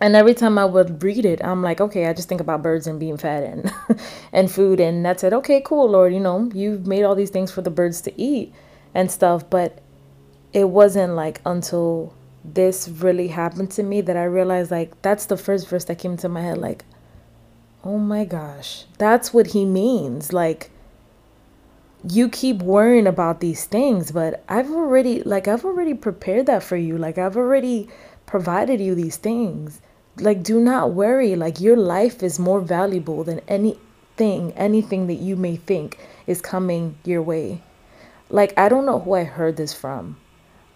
And 0.00 0.14
every 0.14 0.34
time 0.34 0.58
I 0.58 0.64
would 0.64 1.02
read 1.02 1.24
it, 1.24 1.42
I'm 1.42 1.62
like, 1.62 1.80
okay, 1.80 2.06
I 2.06 2.12
just 2.12 2.28
think 2.28 2.40
about 2.40 2.62
birds 2.62 2.86
and 2.86 3.00
being 3.00 3.16
fed 3.16 3.42
and 3.42 4.00
and 4.32 4.50
food, 4.50 4.78
and 4.78 5.04
that's 5.04 5.24
it. 5.24 5.32
Okay, 5.32 5.60
cool, 5.64 5.90
Lord. 5.90 6.14
You 6.14 6.20
know, 6.20 6.48
you've 6.54 6.86
made 6.86 7.02
all 7.02 7.16
these 7.16 7.30
things 7.30 7.50
for 7.50 7.62
the 7.62 7.70
birds 7.70 8.00
to 8.02 8.20
eat 8.20 8.54
and 8.94 9.10
stuff, 9.10 9.50
but 9.50 9.80
it 10.52 10.68
wasn't 10.68 11.14
like 11.14 11.40
until 11.44 12.14
this 12.54 12.88
really 12.88 13.28
happened 13.28 13.70
to 13.72 13.82
me 13.82 14.00
that 14.02 14.16
I 14.16 14.24
realized 14.24 14.70
like 14.70 15.00
that's 15.02 15.26
the 15.26 15.36
first 15.36 15.68
verse 15.68 15.84
that 15.86 15.98
came 15.98 16.16
to 16.18 16.28
my 16.28 16.42
head. 16.42 16.58
Like, 16.58 16.84
Oh 17.84 17.98
my 17.98 18.24
gosh. 18.24 18.84
That's 18.98 19.32
what 19.32 19.48
he 19.48 19.64
means. 19.64 20.32
Like, 20.32 20.70
you 22.08 22.28
keep 22.28 22.62
worrying 22.62 23.06
about 23.06 23.40
these 23.40 23.64
things, 23.66 24.10
but 24.10 24.42
I've 24.48 24.70
already, 24.70 25.22
like, 25.22 25.46
I've 25.46 25.64
already 25.64 25.94
prepared 25.94 26.46
that 26.46 26.62
for 26.62 26.76
you. 26.76 26.98
Like, 26.98 27.18
I've 27.18 27.36
already 27.36 27.88
provided 28.26 28.80
you 28.80 28.94
these 28.94 29.16
things. 29.16 29.80
Like, 30.18 30.42
do 30.42 30.60
not 30.60 30.92
worry. 30.92 31.36
Like, 31.36 31.60
your 31.60 31.76
life 31.76 32.22
is 32.22 32.38
more 32.38 32.60
valuable 32.60 33.22
than 33.22 33.40
anything, 33.46 34.52
anything 34.52 35.06
that 35.06 35.14
you 35.14 35.36
may 35.36 35.56
think 35.56 35.98
is 36.26 36.40
coming 36.40 36.98
your 37.04 37.22
way. 37.22 37.62
Like, 38.28 38.58
I 38.58 38.68
don't 38.68 38.86
know 38.86 38.98
who 38.98 39.14
I 39.14 39.24
heard 39.24 39.56
this 39.56 39.72
from 39.72 40.18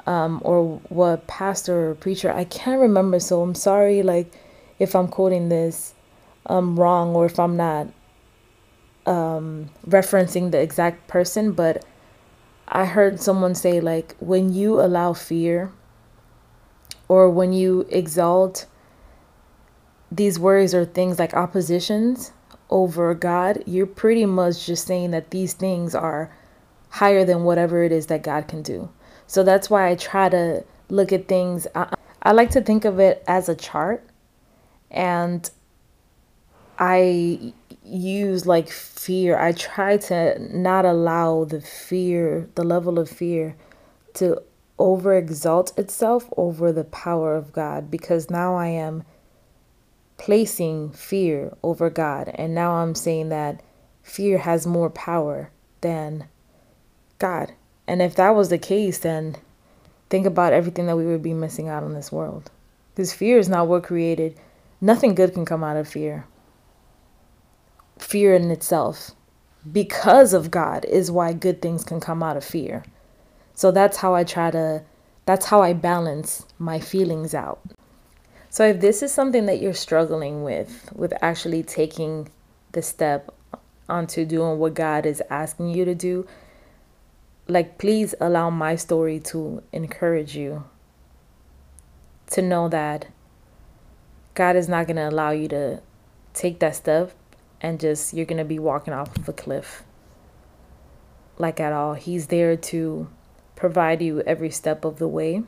um, 0.06 0.40
or 0.44 0.80
what 0.88 1.26
pastor 1.26 1.90
or 1.90 1.94
preacher. 1.94 2.32
I 2.32 2.44
can't 2.44 2.80
remember. 2.80 3.20
So 3.20 3.42
I'm 3.42 3.54
sorry, 3.54 4.02
like, 4.02 4.32
if 4.78 4.94
I'm 4.94 5.08
quoting 5.08 5.48
this 5.48 5.94
um, 6.46 6.78
wrong 6.78 7.14
or 7.14 7.26
if 7.26 7.38
I'm 7.38 7.56
not 7.56 7.88
um, 9.06 9.70
referencing 9.86 10.50
the 10.50 10.60
exact 10.60 11.08
person, 11.08 11.52
but 11.52 11.84
I 12.68 12.84
heard 12.86 13.20
someone 13.20 13.54
say, 13.54 13.80
like, 13.80 14.16
when 14.18 14.52
you 14.52 14.80
allow 14.80 15.12
fear 15.12 15.70
or 17.08 17.28
when 17.30 17.52
you 17.52 17.86
exalt 17.90 18.66
these 20.10 20.38
worries 20.38 20.74
or 20.74 20.84
things 20.84 21.18
like 21.18 21.34
oppositions 21.34 22.32
over 22.70 23.14
God, 23.14 23.62
you're 23.66 23.86
pretty 23.86 24.26
much 24.26 24.66
just 24.66 24.86
saying 24.86 25.10
that 25.10 25.30
these 25.30 25.52
things 25.52 25.94
are 25.94 26.34
higher 26.90 27.24
than 27.24 27.44
whatever 27.44 27.82
it 27.82 27.92
is 27.92 28.06
that 28.06 28.22
God 28.22 28.48
can 28.48 28.62
do. 28.62 28.90
So 29.32 29.42
that's 29.42 29.70
why 29.70 29.88
I 29.88 29.94
try 29.94 30.28
to 30.28 30.62
look 30.90 31.10
at 31.10 31.26
things. 31.26 31.66
I, 31.74 31.94
I 32.22 32.32
like 32.32 32.50
to 32.50 32.60
think 32.60 32.84
of 32.84 33.00
it 33.00 33.24
as 33.26 33.48
a 33.48 33.54
chart. 33.54 34.06
And 34.90 35.48
I 36.78 37.54
use 37.82 38.44
like 38.44 38.68
fear. 38.68 39.38
I 39.38 39.52
try 39.52 39.96
to 39.96 40.38
not 40.54 40.84
allow 40.84 41.44
the 41.44 41.62
fear, 41.62 42.50
the 42.56 42.62
level 42.62 42.98
of 42.98 43.08
fear, 43.08 43.56
to 44.16 44.42
over 44.78 45.16
exalt 45.16 45.78
itself 45.78 46.28
over 46.36 46.70
the 46.70 46.84
power 46.84 47.34
of 47.34 47.54
God 47.54 47.90
because 47.90 48.28
now 48.28 48.54
I 48.56 48.66
am 48.66 49.02
placing 50.18 50.90
fear 50.90 51.56
over 51.62 51.88
God. 51.88 52.30
And 52.34 52.54
now 52.54 52.72
I'm 52.74 52.94
saying 52.94 53.30
that 53.30 53.62
fear 54.02 54.36
has 54.36 54.66
more 54.66 54.90
power 54.90 55.50
than 55.80 56.28
God. 57.18 57.54
And 57.86 58.00
if 58.00 58.14
that 58.16 58.30
was 58.30 58.48
the 58.48 58.58
case, 58.58 58.98
then 58.98 59.36
think 60.10 60.26
about 60.26 60.52
everything 60.52 60.86
that 60.86 60.96
we 60.96 61.06
would 61.06 61.22
be 61.22 61.34
missing 61.34 61.68
out 61.68 61.82
on 61.82 61.94
this 61.94 62.12
world. 62.12 62.50
Because 62.94 63.12
fear 63.12 63.38
is 63.38 63.48
not 63.48 63.68
what 63.68 63.84
created. 63.84 64.38
Nothing 64.80 65.14
good 65.14 65.34
can 65.34 65.44
come 65.44 65.64
out 65.64 65.76
of 65.76 65.88
fear 65.88 66.26
fear 68.02 68.34
in 68.34 68.50
itself 68.50 69.12
because 69.70 70.32
of 70.32 70.50
God 70.50 70.84
is 70.86 71.10
why 71.10 71.32
good 71.32 71.62
things 71.62 71.84
can 71.84 72.00
come 72.00 72.22
out 72.22 72.36
of 72.36 72.44
fear. 72.44 72.84
So 73.54 73.70
that's 73.70 73.98
how 73.98 74.14
I 74.14 74.24
try 74.24 74.50
to 74.50 74.82
that's 75.24 75.46
how 75.46 75.62
I 75.62 75.72
balance 75.72 76.44
my 76.58 76.80
feelings 76.80 77.32
out. 77.32 77.60
So 78.50 78.66
if 78.66 78.80
this 78.80 79.02
is 79.02 79.14
something 79.14 79.46
that 79.46 79.62
you're 79.62 79.72
struggling 79.72 80.42
with 80.42 80.90
with 80.94 81.12
actually 81.22 81.62
taking 81.62 82.28
the 82.72 82.82
step 82.82 83.32
onto 83.88 84.24
doing 84.24 84.58
what 84.58 84.74
God 84.74 85.06
is 85.06 85.22
asking 85.30 85.70
you 85.70 85.84
to 85.84 85.94
do, 85.94 86.26
like 87.48 87.78
please 87.78 88.14
allow 88.20 88.50
my 88.50 88.76
story 88.76 89.18
to 89.18 89.62
encourage 89.72 90.36
you 90.36 90.64
to 92.30 92.42
know 92.42 92.68
that 92.68 93.08
God 94.34 94.56
is 94.56 94.68
not 94.68 94.86
going 94.86 94.96
to 94.96 95.08
allow 95.08 95.30
you 95.30 95.48
to 95.48 95.82
take 96.32 96.60
that 96.60 96.76
step 96.76 97.12
and 97.60 97.78
just 97.78 98.14
you're 98.14 98.26
going 98.26 98.38
to 98.38 98.44
be 98.44 98.58
walking 98.58 98.94
off 98.94 99.16
of 99.16 99.28
a 99.28 99.32
cliff. 99.32 99.82
Like 101.38 101.60
at 101.60 101.72
all. 101.72 101.94
He's 101.94 102.28
there 102.28 102.56
to 102.56 103.08
provide 103.56 104.00
you 104.02 104.20
every 104.22 104.50
step 104.50 104.84
of 104.84 104.98
the 104.98 105.08
way. 105.08 105.42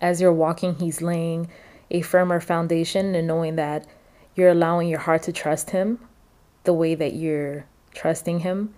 As 0.00 0.20
you're 0.20 0.32
walking, 0.32 0.76
He's 0.76 1.02
laying 1.02 1.48
a 1.90 2.00
firmer 2.00 2.40
foundation 2.40 3.14
and 3.14 3.26
knowing 3.26 3.56
that 3.56 3.86
you're 4.34 4.50
allowing 4.50 4.88
your 4.88 5.00
heart 5.00 5.22
to 5.24 5.32
trust 5.32 5.70
Him 5.70 6.00
the 6.64 6.72
way 6.72 6.94
that 6.94 7.14
you're 7.14 7.66
trusting 7.94 8.40
Him. 8.40 8.74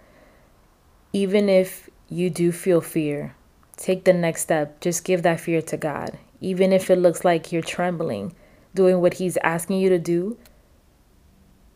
Even 1.13 1.49
if 1.49 1.89
you 2.09 2.31
do 2.31 2.53
feel 2.53 2.81
fear, 2.81 3.35
take 3.77 4.05
the 4.05 4.13
next 4.13 4.43
step. 4.43 4.81
Just 4.81 5.05
give 5.05 5.23
that 5.23 5.41
fear 5.41 5.63
to 5.63 5.77
God. 5.77 6.19
Even 6.41 6.73
if 6.73 6.91
it 6.91 6.97
looks 6.97 7.25
like 7.25 7.53
you're 7.53 7.63
trembling, 7.63 8.35
doing 8.75 9.01
what 9.01 9.15
He's 9.15 9.37
asking 9.39 9.81
you 9.81 9.89
to 9.89 9.99
do, 9.99 10.39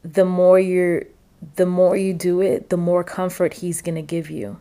the 0.03 0.25
more 0.25 0.59
you're 0.59 1.05
the 1.57 1.67
more 1.67 1.97
you 1.97 2.15
do 2.15 2.41
it, 2.41 2.71
the 2.71 2.77
more 2.77 3.03
comfort 3.03 3.55
He's 3.55 3.83
going 3.83 3.97
to 3.97 4.03
give 4.03 4.31
you. 4.31 4.59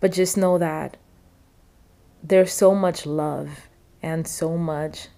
But 0.00 0.12
just 0.12 0.36
know 0.36 0.58
that 0.58 0.96
there's 2.22 2.52
so 2.52 2.74
much 2.74 3.06
love 3.06 3.68
and 4.02 4.26
so 4.26 4.56
much, 4.56 5.08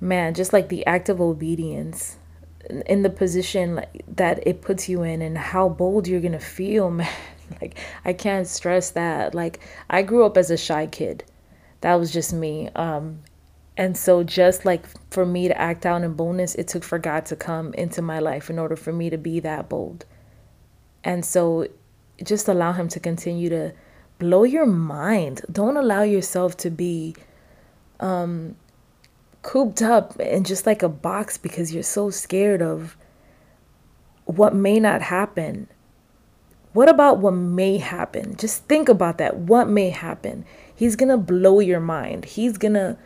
man, 0.00 0.34
just 0.34 0.52
like 0.52 0.68
the 0.68 0.86
act 0.86 1.08
of 1.08 1.20
obedience 1.20 2.16
in 2.86 3.02
the 3.02 3.10
position 3.10 3.84
that 4.06 4.46
it 4.46 4.62
puts 4.62 4.88
you 4.88 5.02
in 5.02 5.22
and 5.22 5.36
how 5.36 5.68
bold 5.68 6.08
you're 6.08 6.20
going 6.20 6.32
to 6.32 6.38
feel, 6.38 6.90
man. 6.90 7.08
Like, 7.60 7.78
I 8.04 8.12
can't 8.12 8.46
stress 8.46 8.90
that. 8.90 9.34
Like, 9.34 9.60
I 9.90 10.02
grew 10.02 10.24
up 10.24 10.36
as 10.36 10.50
a 10.50 10.56
shy 10.56 10.86
kid. 10.86 11.24
That 11.80 11.94
was 11.94 12.12
just 12.12 12.32
me. 12.32 12.68
Um, 12.74 13.20
and 13.76 13.96
so, 13.96 14.22
just 14.24 14.64
like 14.64 14.84
for 15.10 15.24
me 15.24 15.48
to 15.48 15.58
act 15.58 15.86
out 15.86 16.02
in 16.02 16.14
boldness, 16.14 16.54
it 16.56 16.68
took 16.68 16.84
for 16.84 16.98
God 16.98 17.26
to 17.26 17.36
come 17.36 17.72
into 17.74 18.02
my 18.02 18.18
life 18.18 18.50
in 18.50 18.58
order 18.58 18.76
for 18.76 18.92
me 18.92 19.08
to 19.10 19.16
be 19.16 19.40
that 19.40 19.68
bold. 19.68 20.04
And 21.04 21.24
so, 21.24 21.68
just 22.22 22.48
allow 22.48 22.72
Him 22.72 22.88
to 22.88 23.00
continue 23.00 23.48
to 23.50 23.72
blow 24.18 24.42
your 24.44 24.66
mind. 24.66 25.42
Don't 25.50 25.76
allow 25.76 26.02
yourself 26.02 26.56
to 26.58 26.70
be 26.70 27.14
um, 28.00 28.56
cooped 29.42 29.82
up 29.82 30.18
in 30.20 30.44
just 30.44 30.66
like 30.66 30.82
a 30.82 30.88
box 30.88 31.38
because 31.38 31.72
you're 31.72 31.82
so 31.82 32.10
scared 32.10 32.62
of 32.62 32.96
what 34.24 34.54
may 34.54 34.80
not 34.80 35.02
happen. 35.02 35.68
What 36.78 36.88
about 36.88 37.18
what 37.18 37.32
may 37.32 37.78
happen? 37.78 38.36
Just 38.36 38.62
think 38.66 38.88
about 38.88 39.18
that. 39.18 39.36
What 39.36 39.68
may 39.68 39.90
happen? 39.90 40.44
He's 40.72 40.94
going 40.94 41.08
to 41.08 41.16
blow 41.16 41.58
your 41.58 41.80
mind. 41.80 42.24
He's 42.24 42.56
going 42.56 42.74
to 42.74 42.96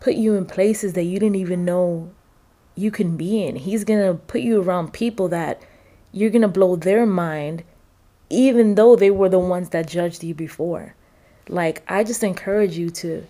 put 0.00 0.16
you 0.16 0.34
in 0.34 0.44
places 0.44 0.92
that 0.92 1.04
you 1.04 1.18
didn't 1.18 1.36
even 1.36 1.64
know 1.64 2.10
you 2.74 2.90
can 2.90 3.16
be 3.16 3.42
in. 3.42 3.56
He's 3.56 3.84
going 3.84 4.06
to 4.06 4.18
put 4.24 4.42
you 4.42 4.60
around 4.60 4.92
people 4.92 5.28
that 5.28 5.62
you're 6.12 6.28
going 6.28 6.42
to 6.42 6.48
blow 6.48 6.76
their 6.76 7.06
mind, 7.06 7.64
even 8.28 8.74
though 8.74 8.96
they 8.96 9.10
were 9.10 9.30
the 9.30 9.38
ones 9.38 9.70
that 9.70 9.88
judged 9.88 10.22
you 10.22 10.34
before. 10.34 10.94
Like, 11.48 11.82
I 11.88 12.04
just 12.04 12.22
encourage 12.22 12.76
you 12.76 12.90
to 12.90 13.26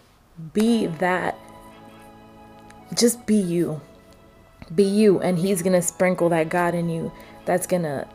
be 0.53 0.87
that. 0.87 1.38
Just 2.92 3.25
be 3.25 3.37
you. 3.37 3.81
Be 4.75 4.83
you. 4.83 5.21
And 5.21 5.38
He's 5.38 5.62
going 5.62 5.81
to 5.81 5.83
sprinkle 5.83 6.29
that 6.31 6.49
God 6.49 6.75
in 6.75 6.88
you. 6.88 7.12
That's 7.45 7.69
going 7.69 7.85
to, 7.85 8.09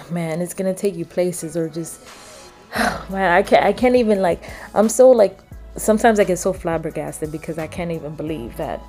man, 0.10 0.40
it's 0.40 0.54
to 0.72 0.80
take 0.80 0.96
you 0.96 1.04
places 1.04 1.56
or 1.56 1.68
just, 1.68 2.00
man, 3.10 3.32
I 3.32 3.42
can't, 3.42 3.64
I 3.64 3.72
can't 3.72 3.96
even, 3.96 4.20
like, 4.22 4.42
I'm 4.74 4.88
so, 4.88 5.10
like, 5.10 5.38
sometimes 5.76 6.20
I 6.20 6.24
get 6.24 6.38
so 6.38 6.52
flabbergasted 6.52 7.32
because 7.32 7.58
I 7.58 7.66
can't 7.66 7.90
even 7.90 8.14
believe 8.14 8.56
that 8.56 8.80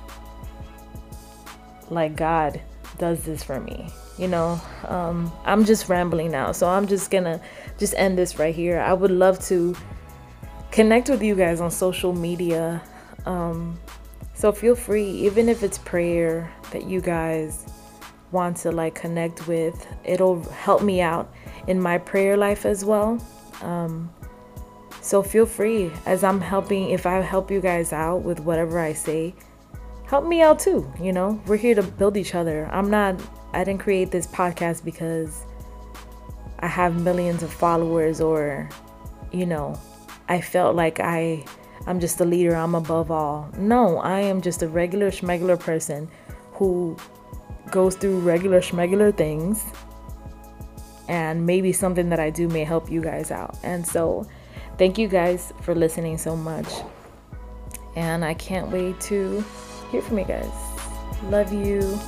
like 1.90 2.16
God 2.16 2.60
does 2.98 3.22
this 3.24 3.42
for 3.42 3.60
me. 3.60 3.88
You 4.18 4.28
know, 4.28 4.60
um, 4.86 5.32
I'm 5.44 5.64
just 5.64 5.88
rambling 5.88 6.30
now, 6.30 6.52
so 6.52 6.68
I'm 6.68 6.86
just 6.86 7.10
gonna 7.10 7.40
just 7.78 7.94
end 7.96 8.16
this 8.16 8.38
right 8.38 8.54
here. 8.54 8.78
I 8.80 8.92
would 8.92 9.10
love 9.10 9.40
to 9.46 9.74
connect 10.70 11.08
with 11.08 11.22
you 11.22 11.34
guys 11.34 11.60
on 11.60 11.70
social 11.70 12.12
media. 12.12 12.80
Um, 13.26 13.78
so 14.34 14.52
feel 14.52 14.76
free, 14.76 15.08
even 15.08 15.48
if 15.48 15.62
it's 15.62 15.78
prayer 15.78 16.52
that 16.70 16.84
you 16.84 17.00
guys 17.00 17.66
want 18.34 18.58
to 18.58 18.72
like 18.72 18.94
connect 18.94 19.46
with, 19.46 19.86
it'll 20.04 20.42
help 20.50 20.82
me 20.82 21.00
out 21.00 21.32
in 21.68 21.80
my 21.80 21.96
prayer 21.96 22.36
life 22.36 22.66
as 22.66 22.84
well. 22.84 23.24
Um, 23.62 24.12
so 25.00 25.22
feel 25.22 25.46
free 25.46 25.90
as 26.04 26.24
I'm 26.24 26.40
helping, 26.40 26.90
if 26.90 27.06
I 27.06 27.20
help 27.20 27.50
you 27.50 27.60
guys 27.60 27.92
out 27.92 28.18
with 28.18 28.40
whatever 28.40 28.78
I 28.80 28.92
say, 28.92 29.34
help 30.06 30.26
me 30.26 30.42
out 30.42 30.58
too. 30.58 30.90
You 31.00 31.12
know, 31.12 31.40
we're 31.46 31.56
here 31.56 31.74
to 31.74 31.82
build 31.82 32.16
each 32.16 32.34
other. 32.34 32.68
I'm 32.72 32.90
not, 32.90 33.20
I 33.52 33.64
didn't 33.64 33.80
create 33.80 34.10
this 34.10 34.26
podcast 34.26 34.84
because 34.84 35.44
I 36.58 36.66
have 36.66 37.00
millions 37.00 37.42
of 37.42 37.52
followers 37.52 38.20
or, 38.20 38.68
you 39.32 39.46
know, 39.46 39.78
I 40.28 40.40
felt 40.40 40.74
like 40.74 41.00
I, 41.00 41.44
I'm 41.86 42.00
just 42.00 42.20
a 42.20 42.24
leader, 42.24 42.56
I'm 42.56 42.74
above 42.74 43.10
all. 43.10 43.50
No, 43.56 43.98
I 43.98 44.20
am 44.20 44.40
just 44.40 44.62
a 44.62 44.68
regular 44.68 45.10
schmegular 45.10 45.60
person 45.60 46.08
who 46.54 46.96
goes 47.70 47.96
through 47.96 48.20
regular 48.20 48.60
schmegular 48.60 49.16
things 49.16 49.64
and 51.08 51.44
maybe 51.44 51.72
something 51.72 52.08
that 52.10 52.20
I 52.20 52.30
do 52.30 52.48
may 52.48 52.64
help 52.64 52.90
you 52.90 53.00
guys 53.00 53.30
out. 53.30 53.56
And 53.62 53.86
so, 53.86 54.26
Thank 54.76 54.98
you 54.98 55.06
guys 55.06 55.52
for 55.62 55.74
listening 55.74 56.18
so 56.18 56.36
much. 56.36 56.66
And 57.94 58.24
I 58.24 58.34
can't 58.34 58.70
wait 58.72 59.00
to 59.02 59.44
hear 59.90 60.02
from 60.02 60.18
you 60.18 60.24
guys. 60.24 60.50
Love 61.24 61.52
you. 61.52 61.98